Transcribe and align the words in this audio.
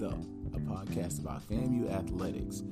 Up, 0.00 0.14
a 0.54 0.58
podcast 0.58 1.20
about 1.20 1.46
FAMU 1.50 1.92
athletics, 1.92 2.62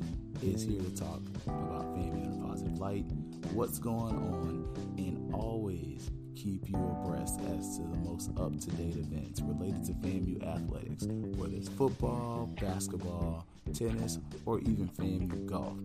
is 0.42 0.62
here 0.62 0.80
to 0.80 0.96
talk 0.96 1.20
about 1.46 1.84
FAMU 1.94 2.24
in 2.24 2.42
a 2.42 2.46
positive 2.48 2.78
light, 2.78 3.04
what's 3.52 3.78
going 3.78 4.16
on, 4.16 4.94
and 4.96 5.34
always 5.34 6.10
keep 6.34 6.66
you 6.66 6.76
abreast 6.76 7.38
as 7.40 7.76
to 7.76 7.82
the 7.82 7.98
most 7.98 8.30
up 8.38 8.58
to 8.58 8.70
date 8.70 8.96
events 8.96 9.42
related 9.42 9.84
to 9.84 9.92
FAMU 9.92 10.42
athletics, 10.42 11.04
whether 11.36 11.54
it's 11.54 11.68
football, 11.68 12.46
basketball, 12.58 13.46
tennis, 13.74 14.18
or 14.46 14.58
even 14.60 14.88
FAMU 14.88 15.44
golf. 15.44 15.76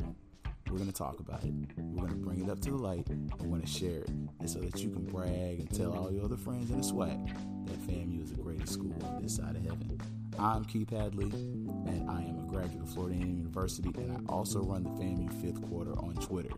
We're 0.69 0.77
going 0.77 0.91
to 0.91 0.97
talk 0.97 1.19
about 1.19 1.43
it. 1.43 1.53
We're 1.77 2.07
going 2.07 2.09
to 2.09 2.25
bring 2.25 2.43
it 2.43 2.49
up 2.49 2.59
to 2.61 2.71
the 2.71 2.77
light. 2.77 3.07
We're 3.39 3.47
going 3.47 3.61
to 3.61 3.67
share 3.67 4.01
it. 4.01 4.09
And 4.09 4.49
so 4.49 4.59
that 4.59 4.81
you 4.81 4.89
can 4.89 5.05
brag 5.05 5.59
and 5.59 5.69
tell 5.71 5.93
all 5.95 6.11
your 6.11 6.25
other 6.25 6.37
friends 6.37 6.71
in 6.71 6.79
the 6.79 6.83
swag 6.83 7.27
that 7.67 7.79
FAMU 7.87 8.23
is 8.23 8.31
the 8.31 8.41
greatest 8.41 8.73
school 8.73 8.95
on 9.05 9.21
this 9.21 9.35
side 9.35 9.55
of 9.55 9.63
heaven. 9.63 9.99
I'm 10.37 10.65
Keith 10.65 10.89
Hadley, 10.89 11.29
and 11.29 12.09
I 12.09 12.23
am 12.23 12.39
a 12.39 12.51
graduate 12.51 12.81
of 12.81 12.89
Florida 12.89 13.15
A&M 13.15 13.37
University, 13.37 13.91
and 13.95 14.11
I 14.11 14.31
also 14.31 14.61
run 14.61 14.83
the 14.83 14.89
FAMU 14.89 15.31
fifth 15.41 15.61
quarter 15.69 15.91
on 15.91 16.15
Twitter. 16.15 16.49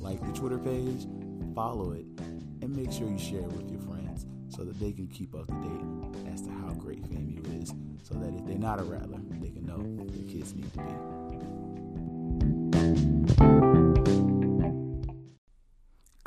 Like 0.00 0.20
the 0.26 0.32
Twitter 0.32 0.58
page, 0.58 1.06
follow 1.54 1.92
it, 1.92 2.06
and 2.18 2.74
make 2.74 2.90
sure 2.90 3.08
you 3.08 3.18
share 3.18 3.40
it 3.40 3.52
with 3.52 3.70
your 3.70 3.80
friends 3.82 4.26
so 4.48 4.64
that 4.64 4.80
they 4.80 4.92
can 4.92 5.06
keep 5.06 5.34
up 5.34 5.46
to 5.46 5.54
date 5.54 6.32
as 6.32 6.42
to 6.42 6.50
how 6.50 6.72
great 6.72 7.02
FAMU 7.04 7.62
is, 7.62 7.72
so 8.02 8.14
that 8.14 8.34
if 8.34 8.44
they're 8.46 8.58
not 8.58 8.80
a 8.80 8.84
rattler, 8.84 9.20
they 9.40 9.50
can 9.50 9.64
know 9.64 9.78
their 10.08 10.28
kids 10.28 10.54
need 10.54 10.72
to 10.72 10.78
be. 10.78 11.79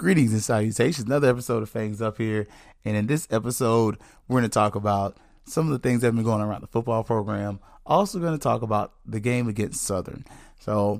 Greetings 0.04 0.34
and 0.34 0.44
salutations. 0.44 1.06
Another 1.06 1.30
episode 1.30 1.64
of 1.64 1.70
Fangs 1.70 2.02
Up 2.02 2.18
here. 2.18 2.46
And 2.84 2.98
in 2.98 3.08
this 3.08 3.26
episode, 3.32 3.98
we're 4.28 4.42
going 4.42 4.44
to 4.44 4.54
talk 4.54 4.76
about 4.76 5.16
some 5.46 5.66
of 5.66 5.72
the 5.72 5.80
things 5.80 6.02
that 6.02 6.08
have 6.08 6.16
been 6.16 6.26
going 6.26 6.42
on 6.42 6.50
around 6.50 6.60
the 6.60 6.68
football 6.68 7.06
program. 7.06 7.62
Also, 7.86 8.20
going 8.20 8.38
to 8.38 8.38
talk 8.38 8.64
about 8.64 8.92
the 9.06 9.22
game 9.22 9.48
against 9.48 9.82
Southern. 9.82 10.26
So, 10.60 11.00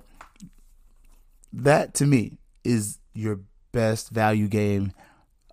that 1.52 1.94
to 1.96 2.06
me 2.06 2.38
is 2.64 3.00
your 3.14 3.42
best 3.74 4.10
value 4.10 4.48
game 4.48 4.94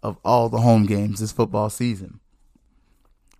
of 0.00 0.16
all 0.24 0.48
the 0.48 0.60
home 0.60 0.86
games 0.86 1.18
this 1.18 1.32
football 1.32 1.70
season. 1.70 2.20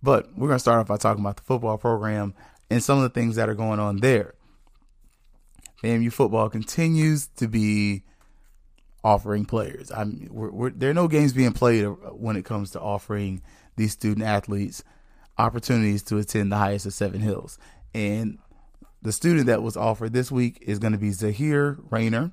But 0.03 0.27
we're 0.35 0.49
going 0.49 0.57
to 0.57 0.59
start 0.59 0.81
off 0.81 0.87
by 0.87 0.97
talking 0.97 1.23
about 1.23 1.37
the 1.37 1.43
football 1.43 1.77
program 1.77 2.33
and 2.69 2.83
some 2.83 2.97
of 2.97 3.03
the 3.03 3.09
things 3.17 3.37
that 3.37 3.47
are 3.47 3.55
going 3.55 3.79
on 3.79 4.01
there. 4.01 4.33
FAMU 5.81 6.11
football 6.11 6.49
continues 6.49 7.27
to 7.37 7.47
be 7.47 8.03
offering 9.03 9.45
players. 9.45 9.91
I'm, 9.91 10.27
we're, 10.29 10.51
we're, 10.51 10.69
there 10.69 10.89
are 10.89 10.95
no 10.95 11.07
games 11.07 11.33
being 11.33 11.53
played 11.53 11.83
when 11.83 12.35
it 12.35 12.45
comes 12.45 12.71
to 12.71 12.81
offering 12.81 13.41
these 13.75 13.93
student 13.93 14.25
athletes 14.25 14.83
opportunities 15.37 16.03
to 16.03 16.17
attend 16.17 16.51
the 16.51 16.57
highest 16.57 16.85
of 16.85 16.93
Seven 16.93 17.21
Hills. 17.21 17.57
And 17.93 18.37
the 19.01 19.11
student 19.11 19.47
that 19.47 19.63
was 19.63 19.75
offered 19.75 20.13
this 20.13 20.31
week 20.31 20.59
is 20.61 20.79
going 20.79 20.93
to 20.93 20.99
be 20.99 21.11
Zahir 21.11 21.77
Rayner. 21.89 22.31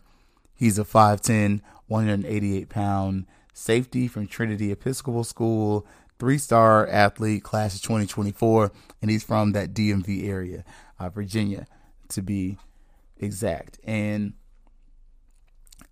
He's 0.55 0.79
a 0.79 0.85
5'10, 0.85 1.61
188 1.87 2.69
pound 2.69 3.27
safety 3.55 4.07
from 4.09 4.27
Trinity 4.27 4.71
Episcopal 4.71 5.25
School, 5.25 5.87
three 6.19 6.39
star 6.39 6.87
athlete, 6.87 7.43
class 7.43 7.75
of 7.75 7.83
2024, 7.83 8.73
and 9.01 9.11
he's 9.11 9.25
from 9.25 9.53
that 9.53 9.73
DMV 9.73 10.29
area, 10.29 10.65
uh, 10.99 11.09
Virginia, 11.09 11.67
to 12.09 12.23
be 12.23 12.59
exact. 13.19 13.79
And 13.85 14.35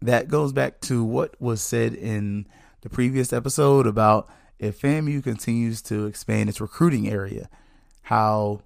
that 0.02 0.28
goes 0.28 0.52
back 0.52 0.80
to 0.82 1.02
what 1.04 1.40
was 1.40 1.60
said 1.62 1.94
in 1.94 2.46
the 2.82 2.90
previous 2.90 3.32
episode 3.32 3.86
about 3.86 4.28
if 4.58 4.80
FAMU 4.80 5.22
continues 5.22 5.82
to 5.82 6.06
expand 6.06 6.48
its 6.48 6.60
recruiting 6.60 7.08
area, 7.08 7.48
how 8.02 8.62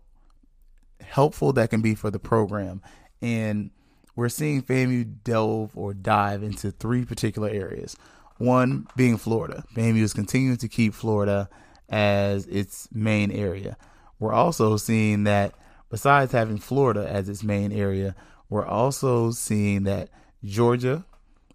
helpful 1.00 1.52
that 1.52 1.70
can 1.70 1.80
be 1.80 1.94
for 1.94 2.10
the 2.10 2.18
program. 2.18 2.82
And 3.22 3.70
we're 4.14 4.28
seeing 4.28 4.62
FAMU 4.62 5.22
delve 5.24 5.76
or 5.76 5.94
dive 5.94 6.42
into 6.42 6.70
three 6.70 7.04
particular 7.04 7.48
areas. 7.48 7.96
One 8.38 8.86
being 8.96 9.16
Florida. 9.16 9.64
FAMU 9.74 10.02
is 10.02 10.12
continuing 10.12 10.56
to 10.58 10.68
keep 10.68 10.94
Florida 10.94 11.48
as 11.88 12.46
its 12.46 12.88
main 12.92 13.30
area. 13.30 13.76
We're 14.18 14.32
also 14.32 14.76
seeing 14.76 15.24
that 15.24 15.54
besides 15.90 16.32
having 16.32 16.58
Florida 16.58 17.06
as 17.08 17.28
its 17.28 17.42
main 17.42 17.72
area, 17.72 18.14
we're 18.48 18.66
also 18.66 19.30
seeing 19.30 19.84
that 19.84 20.08
Georgia 20.44 21.04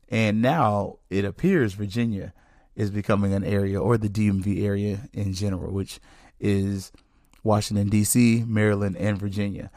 and 0.10 0.42
now 0.42 1.00
it 1.10 1.26
appears 1.26 1.74
Virginia 1.74 2.34
is 2.76 2.92
becoming 2.92 3.34
an 3.34 3.44
area, 3.44 3.82
or 3.82 3.98
the 3.98 4.10
DMV 4.10 4.64
area 4.64 5.10
in 5.14 5.34
general, 5.34 5.72
which 5.74 6.00
is 6.40 6.92
Washington, 7.44 7.90
D.C., 7.90 8.44
Maryland, 8.46 8.98
and 8.98 9.18
Virginia. 9.18 9.72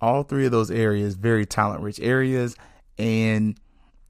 All 0.00 0.22
three 0.22 0.46
of 0.46 0.50
those 0.50 0.70
areas, 0.70 1.14
very 1.14 1.46
talent 1.46 1.82
rich 1.82 2.00
areas. 2.00 2.56
And 2.98 3.58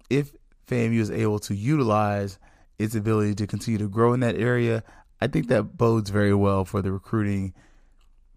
if 0.08 0.32
FAMU 0.66 0.98
is 0.98 1.10
able 1.10 1.38
to 1.40 1.54
utilize 1.54 2.38
its 2.78 2.94
ability 2.94 3.34
to 3.36 3.46
continue 3.46 3.78
to 3.78 3.88
grow 3.88 4.12
in 4.14 4.20
that 4.20 4.36
area, 4.36 4.82
I 5.20 5.26
think 5.26 5.48
that 5.48 5.76
bodes 5.76 6.10
very 6.10 6.34
well 6.34 6.64
for 6.64 6.82
the 6.82 6.92
recruiting 6.92 7.54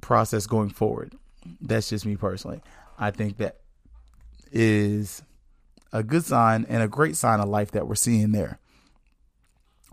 process 0.01 0.45
going 0.47 0.69
forward. 0.69 1.15
That's 1.61 1.89
just 1.89 2.05
me 2.05 2.15
personally. 2.15 2.61
I 2.99 3.11
think 3.11 3.37
that 3.37 3.57
is 4.51 5.23
a 5.97 6.03
good 6.03 6.23
sign 6.23 6.65
and 6.69 6.83
a 6.83 6.87
great 6.87 7.15
sign 7.15 7.39
of 7.39 7.49
life 7.49 7.71
that 7.71 7.87
we're 7.87 7.95
seeing 7.95 8.31
there 8.31 8.59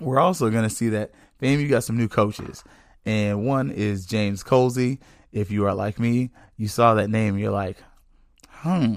we're 0.01 0.19
also 0.19 0.51
going 0.51 0.65
to 0.65 0.75
see 0.75 0.89
that 0.91 1.13
FAMU 1.41 1.69
got 1.69 1.85
some 1.85 1.97
new 1.97 2.09
coaches. 2.09 2.65
And 3.05 3.47
one 3.47 3.71
is 3.71 4.07
James 4.07 4.43
Colzie. 4.43 4.99
If 5.33 5.51
you 5.51 5.67
are 5.67 5.75
like 5.75 5.99
me, 5.99 6.31
you 6.57 6.69
saw 6.69 6.95
that 6.95 7.11
name, 7.11 7.39
you're 7.39 7.51
like, 7.51 7.77
hmm, 8.49 8.95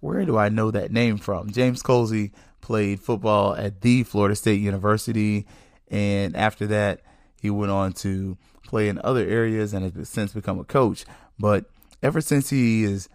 where 0.00 0.24
do 0.24 0.36
I 0.36 0.48
know 0.48 0.70
that 0.70 0.90
name 0.90 1.18
from? 1.18 1.50
James 1.50 1.82
Colzie 1.82 2.32
played 2.60 3.00
football 3.00 3.54
at 3.54 3.82
the 3.82 4.02
Florida 4.04 4.34
State 4.34 4.60
University. 4.60 5.46
And 5.88 6.34
after 6.36 6.66
that, 6.68 7.00
he 7.40 7.50
went 7.50 7.72
on 7.72 7.92
to 7.94 8.36
play 8.66 8.88
in 8.88 9.00
other 9.02 9.26
areas 9.26 9.74
and 9.74 9.92
has 9.94 10.08
since 10.08 10.32
become 10.32 10.58
a 10.58 10.64
coach. 10.64 11.04
But 11.38 11.66
ever 12.02 12.20
since 12.20 12.50
he 12.50 12.84
is 12.84 13.08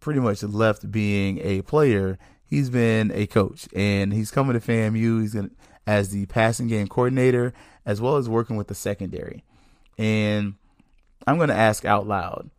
pretty 0.00 0.20
much 0.20 0.42
left 0.42 0.90
being 0.90 1.38
a 1.40 1.62
player, 1.62 2.18
he's 2.48 2.70
been 2.70 3.10
a 3.12 3.26
coach 3.26 3.68
and 3.74 4.12
he's 4.12 4.30
coming 4.30 4.58
to 4.58 4.60
FAMU. 4.60 5.20
He's 5.20 5.34
going 5.34 5.50
as 5.86 6.10
the 6.10 6.26
passing 6.26 6.66
game 6.66 6.86
coordinator, 6.86 7.52
as 7.84 8.00
well 8.00 8.16
as 8.16 8.28
working 8.28 8.56
with 8.56 8.68
the 8.68 8.74
secondary. 8.74 9.44
And 9.98 10.54
I'm 11.26 11.36
going 11.36 11.50
to 11.50 11.54
ask 11.54 11.84
out 11.84 12.06
loud 12.06 12.50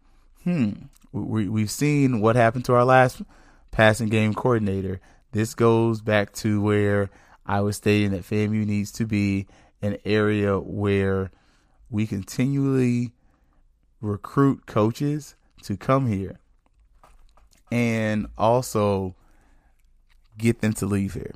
hmm, 0.45 0.71
we, 1.11 1.49
we've 1.49 1.71
seen 1.71 2.21
what 2.21 2.37
happened 2.37 2.63
to 2.65 2.73
our 2.73 2.85
last 2.85 3.21
passing 3.71 4.07
game 4.07 4.33
coordinator. 4.33 5.01
This 5.33 5.53
goes 5.53 6.01
back 6.01 6.31
to 6.33 6.61
where 6.61 7.09
I 7.45 7.61
was 7.61 7.75
stating 7.75 8.11
that 8.11 8.23
FAMU 8.23 8.65
needs 8.65 8.91
to 8.93 9.05
be 9.05 9.47
an 9.81 9.97
area 10.05 10.57
where 10.59 11.31
we 11.89 12.07
continually 12.07 13.11
recruit 13.99 14.65
coaches 14.65 15.35
to 15.63 15.75
come 15.75 16.07
here 16.07 16.39
and 17.71 18.27
also 18.37 19.15
get 20.37 20.61
them 20.61 20.73
to 20.73 20.85
leave 20.85 21.13
here. 21.13 21.33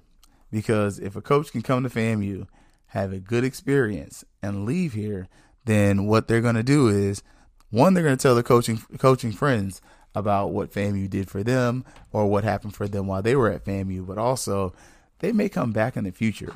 Because 0.52 1.00
if 1.00 1.16
a 1.16 1.22
coach 1.22 1.52
can 1.52 1.62
come 1.62 1.84
to 1.84 1.90
FAMU, 1.90 2.48
have 2.88 3.14
a 3.14 3.20
good 3.20 3.44
experience, 3.44 4.26
and 4.42 4.66
leave 4.66 4.94
here, 4.94 5.28
then 5.66 6.06
what 6.06 6.28
they're 6.28 6.42
going 6.42 6.56
to 6.56 6.64
do 6.64 6.88
is 6.88 7.22
one, 7.70 7.94
they're 7.94 8.04
going 8.04 8.18
to 8.18 8.22
tell 8.22 8.34
their 8.34 8.44
coaching 8.44 8.82
coaching 8.98 9.32
friends 9.32 9.82
about 10.16 10.52
what 10.52 10.72
FAMU 10.72 11.10
did 11.10 11.30
for 11.30 11.44
them 11.44 11.86
or 12.12 12.26
what 12.26 12.44
happened 12.44 12.76
for 12.76 12.88
them 12.88 13.06
while 13.06 13.22
they 13.22 13.36
were 13.36 13.52
at 13.52 13.64
FAMU, 13.64 14.08
but 14.08 14.18
also 14.18 14.74
they 15.20 15.32
may 15.32 15.50
come 15.50 15.72
back 15.72 15.96
in 15.96 16.04
the 16.04 16.12
future. 16.12 16.56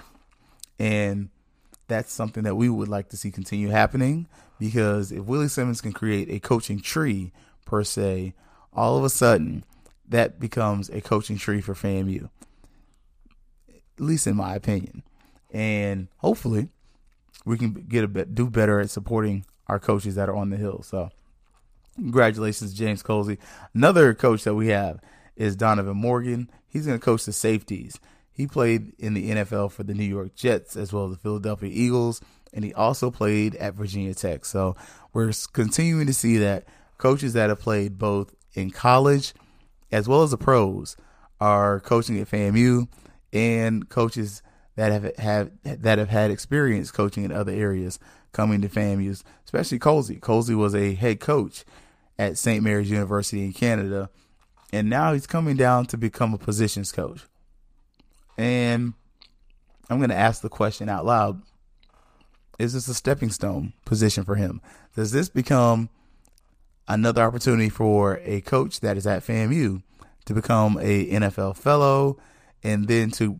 And 0.79 1.29
that's 1.87 2.11
something 2.11 2.43
that 2.43 2.55
we 2.55 2.69
would 2.69 2.87
like 2.87 3.09
to 3.09 3.17
see 3.17 3.29
continue 3.29 3.69
happening 3.69 4.27
because 4.59 5.11
if 5.11 5.25
Willie 5.25 5.47
Simmons 5.47 5.81
can 5.81 5.91
create 5.91 6.29
a 6.29 6.39
coaching 6.39 6.79
tree 6.79 7.31
per 7.65 7.83
se, 7.83 8.33
all 8.73 8.97
of 8.97 9.03
a 9.03 9.09
sudden 9.09 9.63
that 10.09 10.39
becomes 10.39 10.89
a 10.89 11.01
coaching 11.01 11.37
tree 11.37 11.61
for 11.61 11.73
FAMU 11.73 12.29
at 13.97 14.03
least 14.03 14.27
in 14.27 14.35
my 14.35 14.55
opinion. 14.55 15.03
And 15.51 16.07
hopefully, 16.17 16.69
we 17.45 17.57
can 17.57 17.73
get 17.73 18.03
a 18.03 18.07
bit 18.07 18.33
do 18.33 18.49
better 18.49 18.79
at 18.79 18.89
supporting 18.89 19.45
our 19.67 19.79
coaches 19.79 20.15
that 20.15 20.29
are 20.29 20.35
on 20.35 20.49
the 20.49 20.57
hill. 20.57 20.81
So, 20.83 21.09
congratulations, 21.95 22.73
James 22.73 23.03
Colzie. 23.03 23.37
Another 23.73 24.13
coach 24.13 24.43
that 24.43 24.55
we 24.55 24.69
have 24.69 24.99
is 25.35 25.55
Donovan 25.55 25.97
Morgan. 25.97 26.49
He's 26.67 26.87
going 26.87 26.99
to 26.99 27.03
coach 27.03 27.25
the 27.25 27.33
safeties. 27.33 27.99
He 28.31 28.47
played 28.47 28.93
in 28.97 29.13
the 29.13 29.29
NFL 29.29 29.71
for 29.71 29.83
the 29.83 29.93
New 29.93 30.05
York 30.05 30.33
Jets 30.35 30.75
as 30.75 30.91
well 30.91 31.05
as 31.05 31.11
the 31.11 31.17
Philadelphia 31.19 31.69
Eagles, 31.71 32.19
and 32.51 32.65
he 32.65 32.73
also 32.73 33.11
played 33.11 33.55
at 33.55 33.75
Virginia 33.75 34.15
Tech. 34.15 34.45
So, 34.45 34.75
we're 35.13 35.33
continuing 35.51 36.07
to 36.07 36.13
see 36.13 36.37
that 36.37 36.65
coaches 36.97 37.33
that 37.33 37.49
have 37.49 37.59
played 37.59 37.99
both 37.99 38.33
in 38.55 38.71
college 38.71 39.33
as 39.93 40.07
well 40.07 40.23
as 40.23 40.31
the 40.31 40.37
pros 40.37 40.97
are 41.39 41.79
coaching 41.79 42.19
at 42.19 42.27
FAMU 42.27 42.87
and 43.31 43.87
coaches 43.87 44.41
that 44.75 44.91
have 44.91 45.15
have 45.17 45.51
that 45.63 45.99
have 45.99 46.09
had 46.09 46.31
experience 46.31 46.91
coaching 46.91 47.23
in 47.23 47.31
other 47.31 47.51
areas 47.51 47.99
coming 48.31 48.59
to 48.61 48.67
FAMU's, 48.67 49.23
especially 49.45 49.77
Colzie. 49.77 50.19
Colzie 50.19 50.57
was 50.57 50.73
a 50.73 50.95
head 50.95 51.19
coach 51.19 51.63
at 52.17 52.39
St. 52.39 52.63
Mary's 52.63 52.89
University 52.89 53.45
in 53.45 53.53
Canada. 53.53 54.09
And 54.71 54.89
now 54.89 55.13
he's 55.13 55.27
coming 55.27 55.55
down 55.55 55.85
to 55.87 55.97
become 55.97 56.33
a 56.33 56.39
positions 56.39 56.91
coach. 56.91 57.21
And 58.35 58.93
I'm 59.91 59.99
going 59.99 60.09
to 60.09 60.15
ask 60.15 60.41
the 60.41 60.49
question 60.49 60.89
out 60.89 61.05
loud 61.05 61.43
Is 62.57 62.73
this 62.73 62.87
a 62.87 62.95
stepping 62.95 63.29
stone 63.29 63.73
position 63.85 64.23
for 64.23 64.35
him? 64.35 64.59
Does 64.95 65.11
this 65.11 65.29
become 65.29 65.89
another 66.87 67.23
opportunity 67.23 67.69
for 67.69 68.19
a 68.23 68.41
coach 68.41 68.79
that 68.81 68.97
is 68.97 69.07
at 69.07 69.23
FAMU 69.23 69.81
to 70.25 70.33
become 70.33 70.77
a 70.81 71.09
NFL 71.09 71.57
fellow 71.57 72.17
and 72.63 72.87
then 72.87 73.11
to 73.11 73.39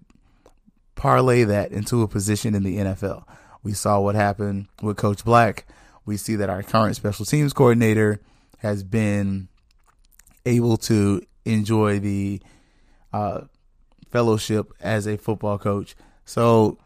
parlay 0.95 1.43
that 1.43 1.71
into 1.71 2.01
a 2.01 2.07
position 2.07 2.55
in 2.55 2.63
the 2.63 2.77
NFL? 2.77 3.23
We 3.63 3.73
saw 3.73 3.99
what 3.99 4.15
happened 4.15 4.67
with 4.81 4.97
Coach 4.97 5.23
Black. 5.23 5.65
We 6.05 6.17
see 6.17 6.35
that 6.35 6.49
our 6.49 6.63
current 6.63 6.95
special 6.95 7.25
teams 7.25 7.53
coordinator 7.53 8.19
has 8.57 8.83
been 8.83 9.47
able 10.45 10.77
to 10.77 11.21
enjoy 11.45 11.99
the 11.99 12.41
uh, 13.13 13.41
fellowship 14.09 14.73
as 14.81 15.07
a 15.07 15.17
football 15.17 15.57
coach. 15.57 15.95
So 16.25 16.77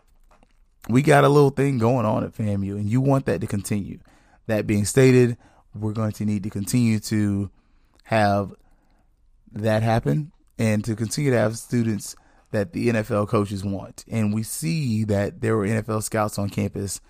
we 0.89 1.01
got 1.01 1.23
a 1.23 1.29
little 1.29 1.49
thing 1.49 1.77
going 1.77 2.05
on 2.05 2.23
at 2.23 2.33
FAMU, 2.33 2.71
and 2.71 2.89
you 2.89 3.01
want 3.01 3.25
that 3.25 3.41
to 3.41 3.47
continue. 3.47 3.99
That 4.47 4.65
being 4.65 4.85
stated, 4.85 5.37
we're 5.79 5.93
going 5.93 6.11
to 6.13 6.25
need 6.25 6.43
to 6.43 6.49
continue 6.49 6.99
to 6.99 7.49
have 8.03 8.53
that 9.51 9.83
happen 9.83 10.31
and 10.57 10.83
to 10.85 10.95
continue 10.95 11.31
to 11.31 11.37
have 11.37 11.57
students 11.57 12.15
that 12.51 12.73
the 12.73 12.89
NFL 12.89 13.27
coaches 13.27 13.63
want. 13.63 14.05
And 14.09 14.33
we 14.33 14.43
see 14.43 15.03
that 15.05 15.41
there 15.41 15.57
were 15.57 15.67
NFL 15.67 16.03
scouts 16.03 16.39
on 16.39 16.49
campus 16.49 17.01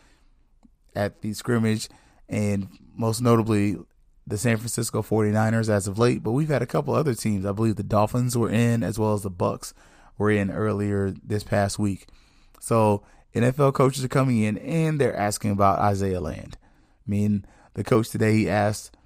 at 0.96 1.22
the 1.22 1.34
scrimmage 1.34 1.90
and 2.28 2.68
most 2.96 3.22
notably 3.22 3.78
the 4.26 4.38
San 4.38 4.58
Francisco 4.58 5.02
49ers 5.02 5.70
as 5.70 5.88
of 5.88 5.98
late, 5.98 6.22
but 6.22 6.32
we've 6.32 6.50
had 6.50 6.62
a 6.62 6.68
couple 6.68 6.94
other 6.94 7.14
teams. 7.14 7.46
I 7.46 7.54
believe 7.54 7.78
the 7.78 7.84
Dolphins 7.84 8.38
were 8.38 8.50
in 8.50 8.84
as 8.84 9.00
well 9.00 9.14
as 9.14 9.22
the 9.22 9.30
Bucks 9.30 9.74
were 10.18 10.32
in 10.32 10.52
earlier 10.52 11.14
this 11.24 11.44
past 11.44 11.80
week. 11.80 12.08
So 12.60 13.04
NFL 13.34 13.74
coaches 13.74 14.04
are 14.04 14.10
coming 14.10 14.40
in 14.40 14.58
and 14.58 15.00
they're 15.00 15.16
asking 15.16 15.52
about 15.52 15.80
Isaiah 15.80 16.20
Land. 16.20 16.58
I 16.62 17.10
mean, 17.10 17.46
the 17.78 17.84
coach 17.84 18.10
today 18.10 18.34
he 18.34 18.50
asked, 18.50 18.98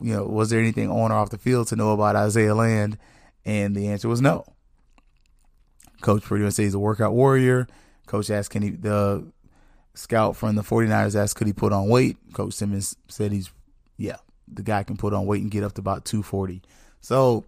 you 0.00 0.14
know, 0.14 0.24
was 0.24 0.48
there 0.48 0.60
anything 0.60 0.88
on 0.88 1.10
or 1.10 1.16
off 1.16 1.30
the 1.30 1.38
field 1.38 1.66
to 1.66 1.76
know 1.76 1.90
about 1.90 2.14
Isaiah 2.14 2.54
Land? 2.54 2.96
And 3.44 3.74
the 3.74 3.88
answer 3.88 4.08
was 4.08 4.20
no. 4.20 4.44
Coach 6.00 6.22
pretty 6.22 6.44
much 6.44 6.54
says 6.54 6.66
he's 6.66 6.74
a 6.74 6.78
workout 6.78 7.14
warrior. 7.14 7.66
Coach 8.06 8.30
asked, 8.30 8.50
can 8.50 8.62
he, 8.62 8.70
the 8.70 9.26
scout 9.94 10.36
from 10.36 10.54
the 10.54 10.62
49ers 10.62 11.16
asked, 11.16 11.34
could 11.34 11.48
he 11.48 11.52
put 11.52 11.72
on 11.72 11.88
weight? 11.88 12.16
Coach 12.32 12.54
Simmons 12.54 12.94
said 13.08 13.32
he's, 13.32 13.50
yeah, 13.96 14.18
the 14.46 14.62
guy 14.62 14.84
can 14.84 14.96
put 14.96 15.12
on 15.12 15.26
weight 15.26 15.42
and 15.42 15.50
get 15.50 15.64
up 15.64 15.72
to 15.72 15.80
about 15.80 16.04
240. 16.04 16.62
So, 17.00 17.44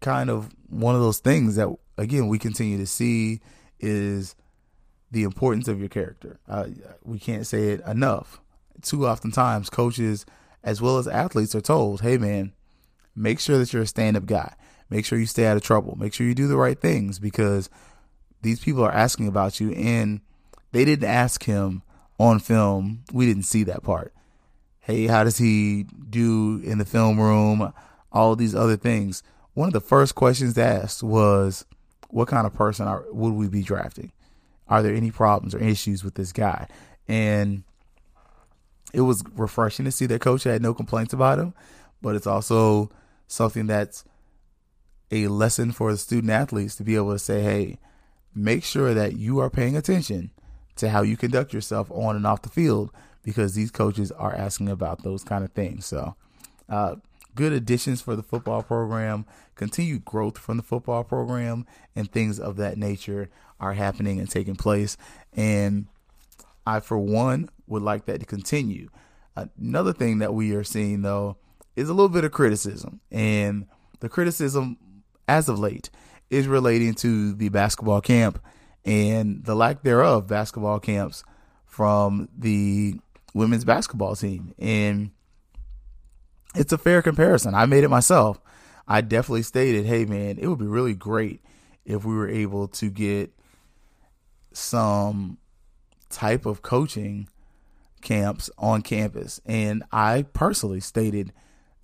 kind 0.00 0.30
of 0.30 0.54
one 0.68 0.94
of 0.94 1.00
those 1.00 1.18
things 1.18 1.56
that, 1.56 1.68
again, 1.98 2.28
we 2.28 2.38
continue 2.38 2.78
to 2.78 2.86
see 2.86 3.40
is 3.80 4.36
the 5.10 5.24
importance 5.24 5.66
of 5.66 5.80
your 5.80 5.88
character. 5.88 6.38
Uh, 6.48 6.66
we 7.02 7.18
can't 7.18 7.44
say 7.44 7.70
it 7.70 7.80
enough. 7.88 8.40
Too 8.82 9.06
often 9.06 9.30
times, 9.30 9.70
coaches 9.70 10.26
as 10.62 10.80
well 10.80 10.98
as 10.98 11.06
athletes 11.06 11.54
are 11.54 11.60
told, 11.60 12.00
hey, 12.00 12.16
man, 12.16 12.52
make 13.14 13.38
sure 13.38 13.58
that 13.58 13.72
you're 13.72 13.82
a 13.82 13.86
stand 13.86 14.16
up 14.16 14.26
guy. 14.26 14.54
Make 14.90 15.04
sure 15.04 15.18
you 15.18 15.26
stay 15.26 15.46
out 15.46 15.56
of 15.56 15.62
trouble. 15.62 15.96
Make 15.96 16.14
sure 16.14 16.26
you 16.26 16.34
do 16.34 16.48
the 16.48 16.56
right 16.56 16.78
things 16.78 17.18
because 17.18 17.70
these 18.42 18.60
people 18.60 18.82
are 18.84 18.92
asking 18.92 19.28
about 19.28 19.60
you. 19.60 19.72
And 19.72 20.20
they 20.72 20.84
didn't 20.84 21.08
ask 21.08 21.44
him 21.44 21.82
on 22.18 22.38
film. 22.38 23.04
We 23.12 23.26
didn't 23.26 23.44
see 23.44 23.64
that 23.64 23.82
part. 23.82 24.12
Hey, 24.80 25.06
how 25.06 25.24
does 25.24 25.38
he 25.38 25.86
do 26.10 26.60
in 26.64 26.78
the 26.78 26.84
film 26.84 27.18
room? 27.18 27.72
All 28.12 28.36
these 28.36 28.54
other 28.54 28.76
things. 28.76 29.22
One 29.54 29.68
of 29.68 29.72
the 29.72 29.80
first 29.80 30.14
questions 30.14 30.58
asked 30.58 31.02
was, 31.02 31.64
what 32.10 32.28
kind 32.28 32.46
of 32.46 32.54
person 32.54 32.86
are, 32.86 33.04
would 33.10 33.32
we 33.32 33.48
be 33.48 33.62
drafting? 33.62 34.12
Are 34.68 34.82
there 34.82 34.94
any 34.94 35.10
problems 35.10 35.54
or 35.54 35.58
issues 35.58 36.04
with 36.04 36.14
this 36.14 36.32
guy? 36.32 36.68
And 37.08 37.64
it 38.94 39.02
was 39.02 39.24
refreshing 39.34 39.84
to 39.84 39.90
see 39.90 40.06
that 40.06 40.20
coach 40.20 40.44
had 40.44 40.62
no 40.62 40.72
complaints 40.72 41.12
about 41.12 41.38
him, 41.38 41.54
but 42.00 42.14
it's 42.14 42.26
also 42.26 42.90
something 43.26 43.66
that's 43.66 44.04
a 45.10 45.28
lesson 45.28 45.72
for 45.72 45.92
the 45.92 45.98
student 45.98 46.30
athletes 46.30 46.76
to 46.76 46.84
be 46.84 46.96
able 46.96 47.12
to 47.12 47.18
say, 47.18 47.42
hey, 47.42 47.78
make 48.34 48.64
sure 48.64 48.94
that 48.94 49.16
you 49.16 49.38
are 49.38 49.50
paying 49.50 49.76
attention 49.76 50.30
to 50.76 50.88
how 50.88 51.02
you 51.02 51.16
conduct 51.16 51.52
yourself 51.52 51.90
on 51.90 52.16
and 52.16 52.26
off 52.26 52.42
the 52.42 52.48
field 52.48 52.90
because 53.22 53.54
these 53.54 53.70
coaches 53.70 54.10
are 54.12 54.34
asking 54.34 54.68
about 54.68 55.02
those 55.02 55.24
kind 55.24 55.44
of 55.44 55.52
things. 55.52 55.86
So, 55.86 56.14
uh, 56.68 56.96
good 57.34 57.52
additions 57.52 58.00
for 58.00 58.16
the 58.16 58.22
football 58.22 58.62
program, 58.62 59.24
continued 59.54 60.04
growth 60.04 60.38
from 60.38 60.56
the 60.56 60.62
football 60.62 61.04
program, 61.04 61.66
and 61.96 62.10
things 62.10 62.38
of 62.38 62.56
that 62.56 62.78
nature 62.78 63.30
are 63.60 63.72
happening 63.72 64.18
and 64.18 64.30
taking 64.30 64.56
place. 64.56 64.96
And 65.32 65.86
I, 66.66 66.80
for 66.80 66.98
one, 66.98 67.48
would 67.66 67.82
like 67.82 68.06
that 68.06 68.20
to 68.20 68.26
continue. 68.26 68.88
Another 69.36 69.92
thing 69.92 70.18
that 70.18 70.34
we 70.34 70.54
are 70.54 70.64
seeing, 70.64 71.02
though, 71.02 71.36
is 71.76 71.88
a 71.88 71.94
little 71.94 72.08
bit 72.08 72.24
of 72.24 72.32
criticism. 72.32 73.00
And 73.10 73.66
the 74.00 74.08
criticism, 74.08 74.78
as 75.26 75.48
of 75.48 75.58
late, 75.58 75.90
is 76.30 76.46
relating 76.46 76.94
to 76.94 77.34
the 77.34 77.48
basketball 77.48 78.00
camp 78.00 78.40
and 78.84 79.44
the 79.44 79.54
lack 79.54 79.82
thereof 79.82 80.26
basketball 80.26 80.78
camps 80.78 81.24
from 81.66 82.28
the 82.36 82.94
women's 83.34 83.64
basketball 83.64 84.14
team. 84.14 84.54
And 84.58 85.10
it's 86.54 86.72
a 86.72 86.78
fair 86.78 87.02
comparison. 87.02 87.54
I 87.54 87.66
made 87.66 87.84
it 87.84 87.88
myself. 87.88 88.40
I 88.86 89.00
definitely 89.00 89.42
stated, 89.42 89.86
hey, 89.86 90.04
man, 90.04 90.38
it 90.38 90.46
would 90.46 90.58
be 90.58 90.66
really 90.66 90.94
great 90.94 91.42
if 91.84 92.04
we 92.04 92.14
were 92.14 92.28
able 92.28 92.68
to 92.68 92.90
get 92.90 93.32
some 94.52 95.38
type 96.14 96.46
of 96.46 96.62
coaching 96.62 97.28
camps 98.00 98.50
on 98.56 98.82
campus. 98.82 99.40
And 99.44 99.82
I 99.90 100.26
personally 100.32 100.80
stated 100.80 101.32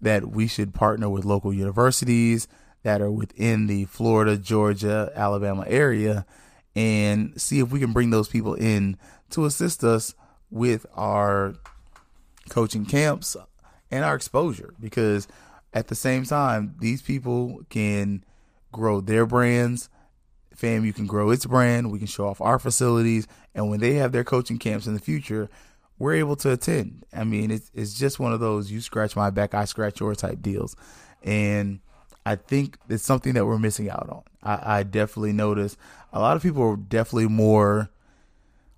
that 0.01 0.31
we 0.31 0.47
should 0.47 0.73
partner 0.73 1.11
with 1.11 1.25
local 1.25 1.53
universities 1.53 2.47
that 2.83 3.03
are 3.03 3.11
within 3.11 3.67
the 3.67 3.85
Florida, 3.87 4.37
Georgia, 4.37 5.13
Alabama 5.15 5.65
area 5.67 6.25
and 6.77 7.39
see 7.41 7.59
if 7.59 7.71
we 7.73 7.81
can 7.81 7.93
bring 7.93 8.11
those 8.11 8.29
people 8.29 8.55
in 8.55 8.97
to 9.31 9.45
assist 9.45 9.83
us 9.83 10.15
with 10.51 10.87
our 10.95 11.55
coaching 12.49 12.87
camps 12.87 13.37
and 13.91 14.05
our 14.05 14.15
exposure 14.15 14.73
because 14.81 15.27
at 15.75 15.89
the 15.89 15.95
same 15.95 16.25
time 16.25 16.75
these 16.79 17.03
people 17.03 17.61
can 17.69 18.25
grow 18.73 19.01
their 19.01 19.27
brands 19.27 19.89
FAMU 20.61 20.95
can 20.95 21.07
grow 21.07 21.31
its 21.31 21.47
brand 21.47 21.91
we 21.91 21.99
can 21.99 22.07
show 22.07 22.27
off 22.27 22.41
our 22.41 22.59
facilities 22.59 23.27
and 23.55 23.69
when 23.71 23.81
they 23.81 23.95
have 23.95 24.13
their 24.13 24.25
coaching 24.25 24.59
camps 24.59 24.87
in 24.87 24.95
the 24.95 25.01
future 25.01 25.49
we're 25.99 26.15
able 26.15 26.35
to 26.37 26.51
attend. 26.51 27.05
I 27.13 27.25
mean 27.25 27.51
it's, 27.51 27.71
it's 27.75 27.95
just 27.95 28.19
one 28.19 28.33
of 28.33 28.41
those 28.41 28.71
you 28.71 28.81
scratch 28.81 29.17
my 29.17 29.31
back 29.31 29.55
i 29.55 29.65
scratch 29.65 30.01
your 30.01 30.15
type 30.15 30.43
deals. 30.43 30.77
And 31.23 31.81
i 32.27 32.37
think 32.37 32.79
it's 32.89 33.05
something 33.05 33.35
that 33.35 33.47
we're 33.47 33.59
missing 33.59 33.91
out 33.91 34.09
on. 34.11 34.23
I, 34.43 34.79
I 34.79 34.83
definitely 34.83 35.33
noticed 35.33 35.77
a 36.13 36.21
lot 36.21 36.37
of 36.37 36.43
people 36.43 36.63
are 36.63 36.77
definitely 36.77 37.29
more 37.29 37.91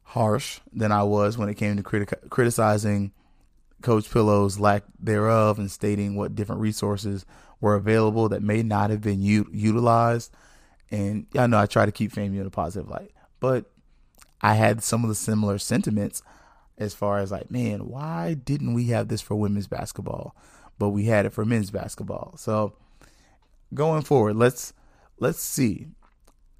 harsh 0.02 0.60
than 0.74 0.92
i 0.92 1.02
was 1.02 1.38
when 1.38 1.48
it 1.48 1.54
came 1.54 1.76
to 1.76 1.82
criti- 1.82 2.28
criticizing 2.28 3.12
Coach 3.82 4.10
Pillow's 4.10 4.58
lack 4.58 4.84
thereof 4.98 5.58
and 5.58 5.70
stating 5.70 6.14
what 6.14 6.34
different 6.34 6.60
resources 6.60 7.26
were 7.60 7.74
available 7.74 8.28
that 8.30 8.42
may 8.42 8.62
not 8.62 8.90
have 8.90 9.02
been 9.02 9.20
u- 9.20 9.48
utilized. 9.52 10.32
And 10.92 11.26
I 11.36 11.48
know 11.48 11.58
I 11.58 11.66
try 11.66 11.84
to 11.84 11.90
keep 11.90 12.12
FAMU 12.12 12.40
in 12.40 12.46
a 12.46 12.50
positive 12.50 12.88
light, 12.88 13.10
but 13.40 13.64
I 14.40 14.54
had 14.54 14.84
some 14.84 15.02
of 15.02 15.08
the 15.08 15.16
similar 15.16 15.58
sentiments 15.58 16.22
as 16.78 16.94
far 16.94 17.18
as 17.18 17.32
like, 17.32 17.50
man, 17.50 17.88
why 17.88 18.34
didn't 18.34 18.74
we 18.74 18.86
have 18.86 19.08
this 19.08 19.20
for 19.20 19.34
women's 19.34 19.66
basketball, 19.66 20.36
but 20.78 20.90
we 20.90 21.06
had 21.06 21.26
it 21.26 21.32
for 21.32 21.44
men's 21.44 21.70
basketball? 21.70 22.34
So 22.36 22.74
going 23.74 24.02
forward, 24.02 24.36
let's 24.36 24.72
let's 25.18 25.40
see, 25.40 25.88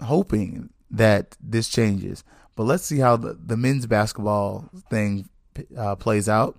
hoping 0.01 0.69
that 0.91 1.37
this 1.39 1.69
changes, 1.69 2.25
but 2.55 2.63
let's 2.63 2.83
see 2.83 2.99
how 2.99 3.15
the, 3.15 3.33
the 3.33 3.57
men's 3.57 3.85
basketball 3.85 4.69
thing 4.89 5.29
uh, 5.77 5.95
plays 5.95 6.27
out 6.27 6.57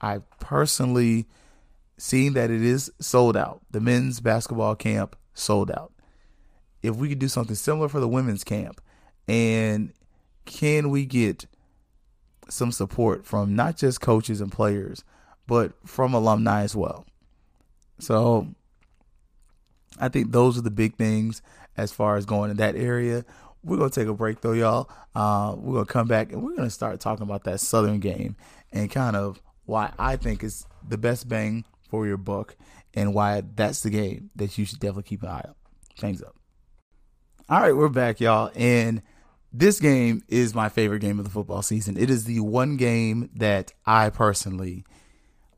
I 0.00 0.20
personally 0.40 1.26
seeing 1.98 2.34
that 2.34 2.50
it 2.50 2.62
is 2.62 2.92
sold 3.00 3.36
out. 3.36 3.62
The 3.70 3.80
men's 3.80 4.20
basketball 4.20 4.76
camp 4.76 5.16
sold 5.34 5.70
out. 5.70 5.92
If 6.86 6.96
we 6.96 7.08
could 7.08 7.18
do 7.18 7.28
something 7.28 7.56
similar 7.56 7.88
for 7.88 8.00
the 8.00 8.08
women's 8.08 8.44
camp, 8.44 8.80
and 9.28 9.92
can 10.44 10.90
we 10.90 11.04
get 11.04 11.46
some 12.48 12.70
support 12.70 13.26
from 13.26 13.56
not 13.56 13.76
just 13.76 14.00
coaches 14.00 14.40
and 14.40 14.52
players, 14.52 15.04
but 15.46 15.72
from 15.84 16.14
alumni 16.14 16.62
as 16.62 16.76
well? 16.76 17.06
So 17.98 18.48
I 19.98 20.08
think 20.08 20.32
those 20.32 20.58
are 20.58 20.62
the 20.62 20.70
big 20.70 20.96
things 20.96 21.42
as 21.76 21.92
far 21.92 22.16
as 22.16 22.26
going 22.26 22.50
in 22.50 22.56
that 22.58 22.76
area. 22.76 23.24
We're 23.64 23.78
gonna 23.78 23.90
take 23.90 24.08
a 24.08 24.14
break 24.14 24.40
though, 24.40 24.52
y'all. 24.52 24.88
Uh, 25.14 25.56
we're 25.58 25.74
gonna 25.74 25.86
come 25.86 26.08
back 26.08 26.32
and 26.32 26.42
we're 26.42 26.54
gonna 26.54 26.70
start 26.70 27.00
talking 27.00 27.24
about 27.24 27.44
that 27.44 27.60
Southern 27.60 27.98
game 27.98 28.36
and 28.72 28.90
kind 28.90 29.16
of 29.16 29.40
why 29.64 29.92
I 29.98 30.16
think 30.16 30.44
it's 30.44 30.66
the 30.86 30.98
best 30.98 31.28
bang 31.28 31.64
for 31.88 32.06
your 32.06 32.16
buck 32.16 32.54
and 32.94 33.12
why 33.12 33.42
that's 33.54 33.82
the 33.82 33.90
game 33.90 34.30
that 34.36 34.56
you 34.56 34.64
should 34.64 34.78
definitely 34.78 35.04
keep 35.04 35.22
an 35.22 35.30
eye 35.30 35.44
on. 35.46 35.54
Fangs 35.96 36.22
Up. 36.22 36.36
All 37.48 37.60
right, 37.60 37.76
we're 37.76 37.88
back, 37.88 38.18
y'all. 38.18 38.50
And 38.56 39.02
this 39.52 39.78
game 39.78 40.24
is 40.26 40.52
my 40.52 40.68
favorite 40.68 40.98
game 40.98 41.20
of 41.20 41.24
the 41.24 41.30
football 41.30 41.62
season. 41.62 41.96
It 41.96 42.10
is 42.10 42.24
the 42.24 42.40
one 42.40 42.76
game 42.76 43.30
that 43.36 43.72
I 43.86 44.10
personally 44.10 44.84